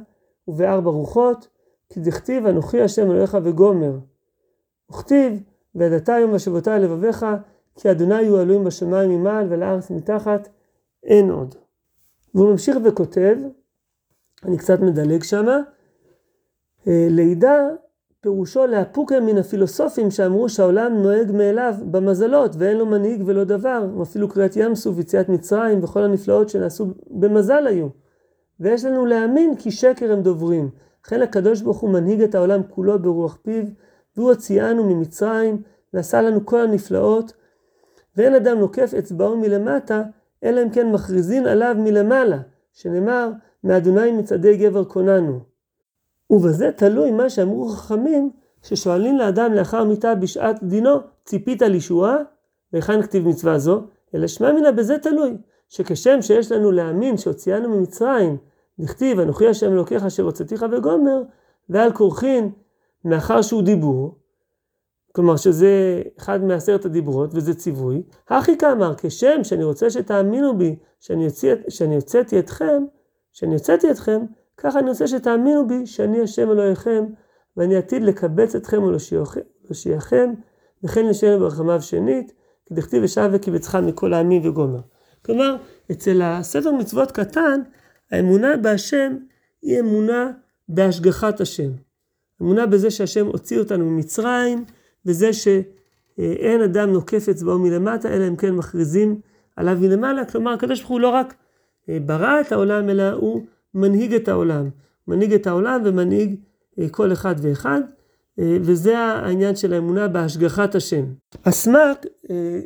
ובארבע 0.48 0.92
רוחות, 0.92 1.48
כי 1.90 2.00
דכתיב 2.00 2.46
אנוכי 2.46 2.82
השם 2.82 3.12
אלוהיך 3.12 3.38
וגומר. 3.44 3.98
וכתיב, 4.92 5.44
וידעת 5.76 6.10
היום 6.10 6.34
ושבותי 6.34 6.70
לבביך, 6.70 7.26
כי 7.76 7.92
אדוני 7.92 8.28
הוא 8.28 8.42
אלוהים 8.42 8.64
בשמיים 8.64 9.10
ממעל 9.12 9.48
ולארץ 9.50 9.92
מתחת, 9.92 10.50
אין 11.04 11.30
עוד. 11.30 11.56
והוא 12.36 12.52
ממשיך 12.52 12.78
וכותב, 12.86 13.38
אני 14.44 14.58
קצת 14.58 14.80
מדלג 14.80 15.24
שמה, 15.24 15.60
אה, 16.88 17.08
לידע 17.10 17.68
פירושו 18.22 18.68
להפוקם 18.68 19.26
מן 19.26 19.38
הפילוסופים 19.38 20.12
שאמרו 20.12 20.50
שהעולם 20.50 20.94
נוהג 20.94 21.32
מאליו 21.32 21.74
במזלות 21.92 22.56
ואין 22.58 22.78
לו 22.78 22.86
מנהיג 22.86 23.24
ולא 23.26 23.44
דבר, 23.44 23.86
אפילו 24.02 24.30
קריאת 24.30 24.56
ים 24.56 24.76
סוף, 24.76 25.00
יציאת 25.00 25.30
מצרים 25.30 25.84
וכל 25.84 26.04
הנפלאות 26.04 26.50
שנעשו 26.50 26.88
במזל 27.10 27.68
היו. 27.68 27.88
ויש 28.60 28.86
לנו 28.86 29.06
להאמין 29.06 29.56
כי 29.56 29.72
שקר 29.72 30.12
הם 30.12 30.22
דוברים. 30.22 30.70
לכן 31.06 31.22
הקדוש 31.22 31.62
ברוך 31.62 31.78
הוא 31.78 31.90
מנהיג 31.90 32.22
את 32.22 32.36
העולם 32.36 32.62
כולו 32.70 33.02
ברוח 33.02 33.38
פיו, 33.42 33.64
והוא 34.18 34.30
הוציאנו 34.30 34.84
ממצרים 34.84 35.62
ועשה 35.94 36.22
לנו 36.22 36.46
כל 36.46 36.60
הנפלאות, 36.60 37.34
ואין 38.16 38.36
אדם 38.36 38.60
נוקף 38.60 38.94
אצבעו 39.00 39.38
מלמטה, 39.38 40.04
אלא 40.44 40.64
אם 40.64 40.70
כן 40.70 40.92
מכריזין 40.92 41.48
עליו 41.48 41.76
מלמעלה, 41.80 42.38
שנאמר, 42.74 43.32
מאדוני 43.64 44.12
מצעדי 44.12 44.58
גבר 44.58 44.84
קוננו. 44.84 45.40
ובזה 46.30 46.72
תלוי 46.72 47.12
מה 47.12 47.30
שאמרו 47.30 47.70
חכמים, 47.70 48.32
ששואלים 48.64 49.18
לאדם 49.18 49.54
לאחר 49.54 49.84
מיתה 49.84 50.16
בשעת 50.16 50.64
דינו, 50.64 50.98
ציפית 51.26 51.62
לישועה? 51.62 52.18
והיכן 52.74 53.02
כתיב 53.02 53.28
מצווה 53.28 53.60
זו? 53.60 53.82
אלא 54.16 54.28
שמע 54.28 54.52
מינה 54.52 54.72
בזה 54.72 54.98
תלוי, 54.98 55.38
שכשם 55.70 56.22
שיש 56.22 56.52
לנו 56.52 56.72
להאמין 56.72 57.18
שהוציאנו 57.18 57.70
ממצרים, 57.70 58.38
דכתיב 58.80 59.20
אנוכי 59.20 59.48
השם 59.48 59.72
אלוקיך 59.72 60.04
אשר 60.06 60.24
הוצאתיך 60.24 60.66
וגומר, 60.72 61.22
ועל 61.70 61.94
כורחין 61.94 62.52
מאחר 63.06 63.42
שהוא 63.42 63.62
דיבור, 63.62 64.18
כלומר 65.12 65.38
שזה 65.38 66.02
אחד 66.20 66.44
מעשרת 66.44 66.86
הדיברות 66.86 67.30
וזה 67.34 67.54
ציווי, 67.54 68.04
הכי 68.28 68.58
כאמר 68.58 68.94
כשם 68.98 69.44
שאני 69.44 69.64
רוצה 69.64 69.90
שתאמינו 69.90 70.58
בי 70.58 70.76
שאני 71.00 71.96
הוצאתי 71.96 72.40
אתכם, 72.40 72.86
שאני 73.32 73.54
הוצאתי 73.54 73.92
אתכם, 73.92 74.26
ככה 74.58 74.80
אני 74.80 74.90
רוצה 74.90 75.08
שתאמינו 75.08 75.68
בי 75.68 75.86
שאני 75.86 76.22
השם 76.22 76.52
אלוהיכם, 76.52 77.06
ואני 77.58 77.76
עתיד 77.76 78.04
לקבץ 78.04 78.56
אתכם 78.56 78.84
ולהושיעכם, 78.84 80.34
וכן 80.84 81.06
לשם 81.08 81.40
ברחמיו 81.40 81.82
שנית, 81.82 82.34
כי 82.66 82.74
דכתיב 82.74 83.04
ושב 83.04 83.30
וקיבצך 83.34 83.76
מכל 83.76 84.14
העמים 84.14 84.42
וגומר. 84.46 84.80
כלומר, 85.26 85.56
אצל 85.92 86.22
הספר 86.22 86.72
מצוות 86.72 87.12
קטן, 87.12 87.62
האמונה 88.12 88.58
בהשם 88.58 89.18
היא 89.62 89.80
אמונה 89.80 90.32
בהשגחת 90.70 91.42
השם. 91.42 91.72
אמונה 92.42 92.66
בזה 92.66 92.92
שהשם 92.92 93.26
הוציא 93.26 93.60
אותנו 93.60 93.86
ממצרים, 93.86 94.66
וזה 95.06 95.34
שאין 95.34 96.62
אדם 96.62 96.90
נוקף 96.90 97.30
אצבעו 97.30 97.60
מלמטה, 97.60 98.10
אלא 98.10 98.28
אם 98.28 98.36
כן 98.36 98.56
מכריזים 98.56 99.20
עליו 99.56 99.78
מלמעלה. 99.82 100.26
כלומר, 100.26 100.52
הקדוש 100.52 100.80
ברוך 100.80 100.92
הוא 100.92 101.00
לא 101.00 101.10
רק 101.10 101.36
אה, 101.90 101.98
ברא 102.06 102.42
את 102.42 102.52
העולם, 102.52 102.90
אלא 102.90 103.12
הוא 103.12 103.46
מנהיג 103.74 104.14
את 104.14 104.28
העולם. 104.28 104.70
מנהיג 105.08 105.34
את 105.34 105.48
העולם 105.48 105.82
ומנהיג 105.86 106.36
אה, 106.80 106.90
כל 106.90 107.14
אחד 107.14 107.36
ואחד, 107.42 107.82
אה, 108.40 108.58
וזה 108.62 108.98
העניין 108.98 109.56
של 109.56 109.74
האמונה 109.74 110.08
בהשגחת 110.08 110.76
השם. 110.76 111.06
הסמ"ק 111.46 112.06
אה, 112.30 112.60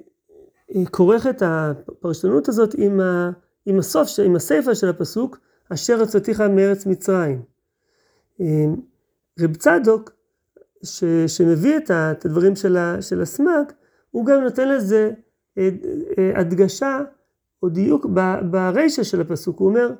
כורך 0.92 1.28
את 1.28 1.44
הפרשנות 1.46 2.50
הזאת 2.50 2.76
עם, 2.78 3.00
ה, 3.00 3.32
עם 3.66 3.80
הסוף, 3.80 4.10
עם 4.26 4.36
הסיפא 4.36 4.74
של 4.74 4.90
הפסוק, 4.90 5.38
אשר 5.70 6.02
רצותיך 6.02 6.42
מארץ 6.42 6.86
מצרים. 6.86 7.42
רב 9.40 9.56
צדוק, 9.56 10.12
ש, 10.84 11.04
שמביא 11.28 11.78
את, 11.78 11.92
הדברים 12.26 12.56
של, 12.56 12.78
של 13.02 13.22
הסמ"ק, 13.22 13.74
הוא 14.12 14.26
גם 14.26 14.42
נותן 14.42 14.70
לזה 14.70 15.12
הדגשה 16.36 17.00
או 17.64 17.70
דיוק 17.70 18.06
ברישא 18.52 19.04
של 19.04 19.22
הפסוק, 19.22 19.60
הוא 19.60 19.70
אומר, 19.70 19.92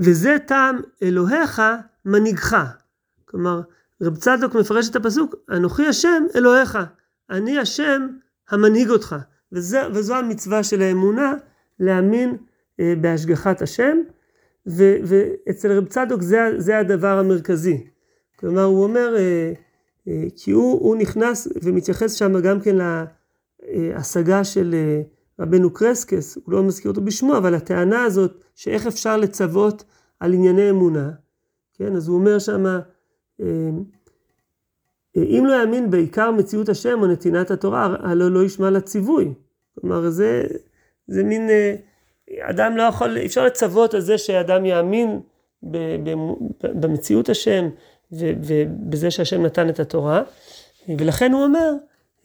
וזה 0.00 0.36
טעם 0.46 0.80
אלוהיך 1.02 1.62
מנהיגך. 2.04 2.56
כלומר, 3.24 3.60
רב 4.02 4.16
צדוק 4.16 4.54
מפרש 4.54 4.90
את 4.90 4.96
הפסוק, 4.96 5.34
אנוכי 5.50 5.86
השם 5.86 6.24
אלוהיך, 6.34 6.78
אני 7.30 7.58
השם 7.58 8.06
המנהיג 8.50 8.90
אותך. 8.90 9.16
וזה, 9.52 9.82
וזו 9.92 10.14
המצווה 10.14 10.62
של 10.62 10.82
האמונה, 10.82 11.34
להאמין 11.80 12.36
אה, 12.80 12.94
בהשגחת 13.00 13.62
השם, 13.62 13.98
ו, 14.66 14.96
ואצל 15.04 15.72
רב 15.72 15.86
צדוק 15.86 16.22
זה, 16.22 16.38
זה 16.56 16.78
הדבר 16.78 17.18
המרכזי. 17.18 17.86
כלומר, 18.38 18.62
הוא 18.62 18.84
אומר, 18.84 19.14
אה, 19.16 19.52
אה, 20.08 20.24
כי 20.36 20.50
הוא, 20.50 20.80
הוא 20.80 20.96
נכנס 20.96 21.48
ומתייחס 21.62 22.12
שם 22.12 22.40
גם 22.40 22.60
כן 22.60 22.76
להשגה 23.62 24.44
של 24.44 24.74
אה, 24.74 25.02
רבנו 25.40 25.74
קרסקס, 25.74 26.36
הוא 26.36 26.52
לא 26.52 26.62
מזכיר 26.62 26.90
אותו 26.90 27.00
בשמו, 27.00 27.36
אבל 27.36 27.54
הטענה 27.54 28.04
הזאת 28.04 28.44
שאיך 28.54 28.86
אפשר 28.86 29.16
לצוות 29.16 29.84
על 30.20 30.34
ענייני 30.34 30.70
אמונה, 30.70 31.10
כן, 31.74 31.96
אז 31.96 32.08
הוא 32.08 32.18
אומר 32.18 32.38
שמה, 32.38 32.80
אה, 33.40 33.46
אם 35.16 35.44
לא 35.46 35.60
יאמין 35.60 35.90
בעיקר 35.90 36.30
מציאות 36.30 36.68
השם 36.68 36.98
או 37.02 37.06
נתינת 37.06 37.50
התורה, 37.50 37.96
הלא 38.00 38.30
לא 38.30 38.44
ישמע 38.44 38.70
לציווי. 38.70 39.34
כלומר, 39.80 40.10
זה, 40.10 40.42
זה 41.06 41.24
מין, 41.24 41.50
אה, 41.50 41.74
אדם 42.40 42.76
לא 42.76 42.82
יכול, 42.82 43.18
אפשר 43.18 43.44
לצוות 43.44 43.94
על 43.94 44.00
זה 44.00 44.18
שאדם 44.18 44.64
יאמין 44.64 45.20
במציאות 46.62 47.28
השם 47.28 47.68
ובזה 48.12 49.10
שהשם 49.10 49.42
נתן 49.42 49.68
את 49.68 49.80
התורה, 49.80 50.22
ולכן 50.98 51.32
הוא 51.32 51.44
אומר, 51.44 51.72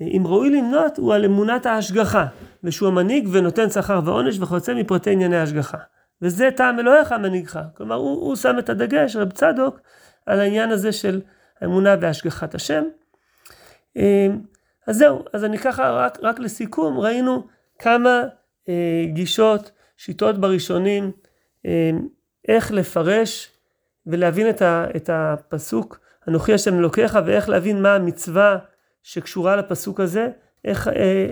אם 0.07 0.23
ראוי 0.25 0.49
למנות 0.49 0.97
הוא 0.97 1.13
על 1.13 1.25
אמונת 1.25 1.65
ההשגחה, 1.65 2.25
ושהוא 2.63 2.87
המנהיג 2.87 3.27
ונותן 3.31 3.69
שכר 3.69 3.99
ועונש 4.05 4.39
וכיוצא 4.39 4.73
מפרטי 4.73 5.11
ענייני 5.11 5.37
ההשגחה. 5.37 5.77
וזה 6.21 6.49
טעם 6.55 6.79
אלוהיך 6.79 7.11
מנהיגך. 7.11 7.59
כלומר, 7.77 7.95
הוא, 7.95 8.21
הוא 8.21 8.35
שם 8.35 8.59
את 8.59 8.69
הדגש, 8.69 9.15
רב 9.15 9.31
צדוק, 9.31 9.79
על 10.25 10.39
העניין 10.39 10.71
הזה 10.71 10.91
של 10.91 11.21
האמונה 11.61 11.95
בהשגחת 11.95 12.55
השם. 12.55 12.83
אמ, 13.95 14.39
אז 14.87 14.97
זהו, 14.97 15.23
אז 15.33 15.43
אני 15.43 15.57
ככה, 15.57 15.91
רק, 15.91 16.17
רק 16.21 16.39
לסיכום, 16.39 16.99
ראינו 16.99 17.47
כמה 17.79 18.23
אה, 18.69 19.03
גישות, 19.13 19.71
שיטות 19.97 20.37
בראשונים, 20.37 21.11
אה, 21.65 21.91
איך 22.47 22.71
לפרש 22.71 23.51
ולהבין 24.05 24.49
את, 24.49 24.61
ה, 24.61 24.85
את 24.95 25.09
הפסוק, 25.13 25.99
אנוכי 26.27 26.53
השם 26.53 26.79
אלוקיך, 26.79 27.19
ואיך 27.25 27.49
להבין 27.49 27.81
מה 27.81 27.95
המצווה 27.95 28.57
שקשורה 29.03 29.55
לפסוק 29.55 29.99
הזה, 29.99 30.27
איך, 30.65 30.87
אה, 30.87 31.31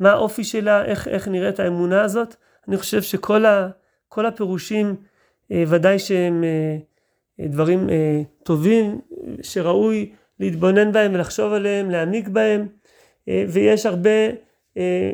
מה 0.00 0.10
האופי 0.10 0.44
שלה, 0.44 0.84
איך, 0.84 1.08
איך 1.08 1.28
נראית 1.28 1.60
האמונה 1.60 2.02
הזאת. 2.02 2.36
אני 2.68 2.76
חושב 2.76 3.02
שכל 3.02 3.44
ה, 3.44 3.68
כל 4.08 4.26
הפירושים 4.26 4.96
אה, 5.52 5.64
ודאי 5.66 5.98
שהם 5.98 6.44
אה, 6.44 6.76
אה, 7.40 7.48
דברים 7.48 7.90
אה, 7.90 8.22
טובים, 8.42 9.00
שראוי 9.42 10.12
להתבונן 10.40 10.92
בהם 10.92 11.14
ולחשוב 11.14 11.52
עליהם, 11.52 11.90
להעמיק 11.90 12.28
בהם, 12.28 12.66
אה, 13.28 13.44
ויש 13.48 13.86
הרבה, 13.86 14.10
אה, 14.76 15.12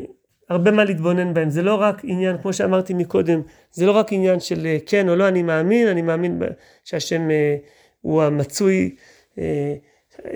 הרבה 0.49 0.71
מה 0.71 0.83
להתבונן 0.83 1.33
בהם. 1.33 1.49
זה 1.49 1.61
לא 1.61 1.75
רק 1.75 2.01
עניין, 2.03 2.37
כמו 2.41 2.53
שאמרתי 2.53 2.93
מקודם, 2.93 3.41
זה 3.71 3.85
לא 3.85 3.91
רק 3.91 4.13
עניין 4.13 4.39
של 4.39 4.67
כן 4.85 5.09
או 5.09 5.15
לא, 5.15 5.27
אני 5.27 5.43
מאמין, 5.43 5.87
אני 5.87 6.01
מאמין 6.01 6.39
שהשם 6.83 7.27
הוא 8.01 8.23
המצוי, 8.23 8.95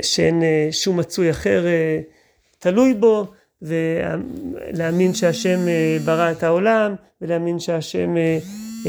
שאין 0.01 0.43
שום 0.71 0.99
מצוי 0.99 1.31
אחר 1.31 1.65
תלוי 2.59 2.93
בו, 2.93 3.25
ולהאמין 3.61 5.13
שהשם 5.13 5.59
ברא 6.05 6.31
את 6.31 6.43
העולם, 6.43 6.95
ולהאמין 7.21 7.59
שהשם 7.59 8.15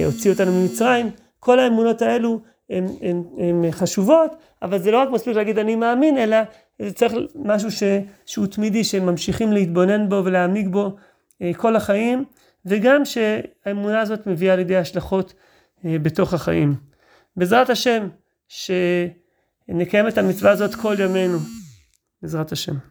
הוציא 0.04 0.30
אותנו 0.30 0.52
ממצרים. 0.52 1.10
כל 1.40 1.58
האמונות 1.58 2.02
האלו 2.02 2.40
הן 2.70 3.70
חשובות, 3.70 4.36
אבל 4.62 4.78
זה 4.78 4.90
לא 4.90 4.98
רק 4.98 5.08
מספיק 5.10 5.36
להגיד 5.36 5.58
אני 5.58 5.76
מאמין, 5.76 6.18
אלא 6.18 6.36
זה 6.82 6.92
צריך 6.92 7.14
משהו 7.34 7.70
ש, 7.70 7.82
שהוא 8.26 8.46
תמידי, 8.46 8.84
שממשיכים 8.84 9.52
להתבונן 9.52 10.08
בו 10.08 10.22
ולהעמיק 10.24 10.66
בו 10.70 10.96
כל 11.56 11.76
החיים, 11.76 12.24
וגם 12.66 13.02
שהאמונה 13.04 14.00
הזאת 14.00 14.26
מביאה 14.26 14.56
לידי 14.56 14.76
השלכות 14.76 15.34
בתוך 15.84 16.34
החיים. 16.34 16.74
בעזרת 17.36 17.70
השם, 17.70 18.08
שנקיים 19.70 20.08
את 20.08 20.18
המצווה 20.18 20.50
הזאת 20.50 20.74
כל 20.74 20.96
ימינו, 20.98 21.38
בעזרת 22.22 22.52
השם. 22.52 22.74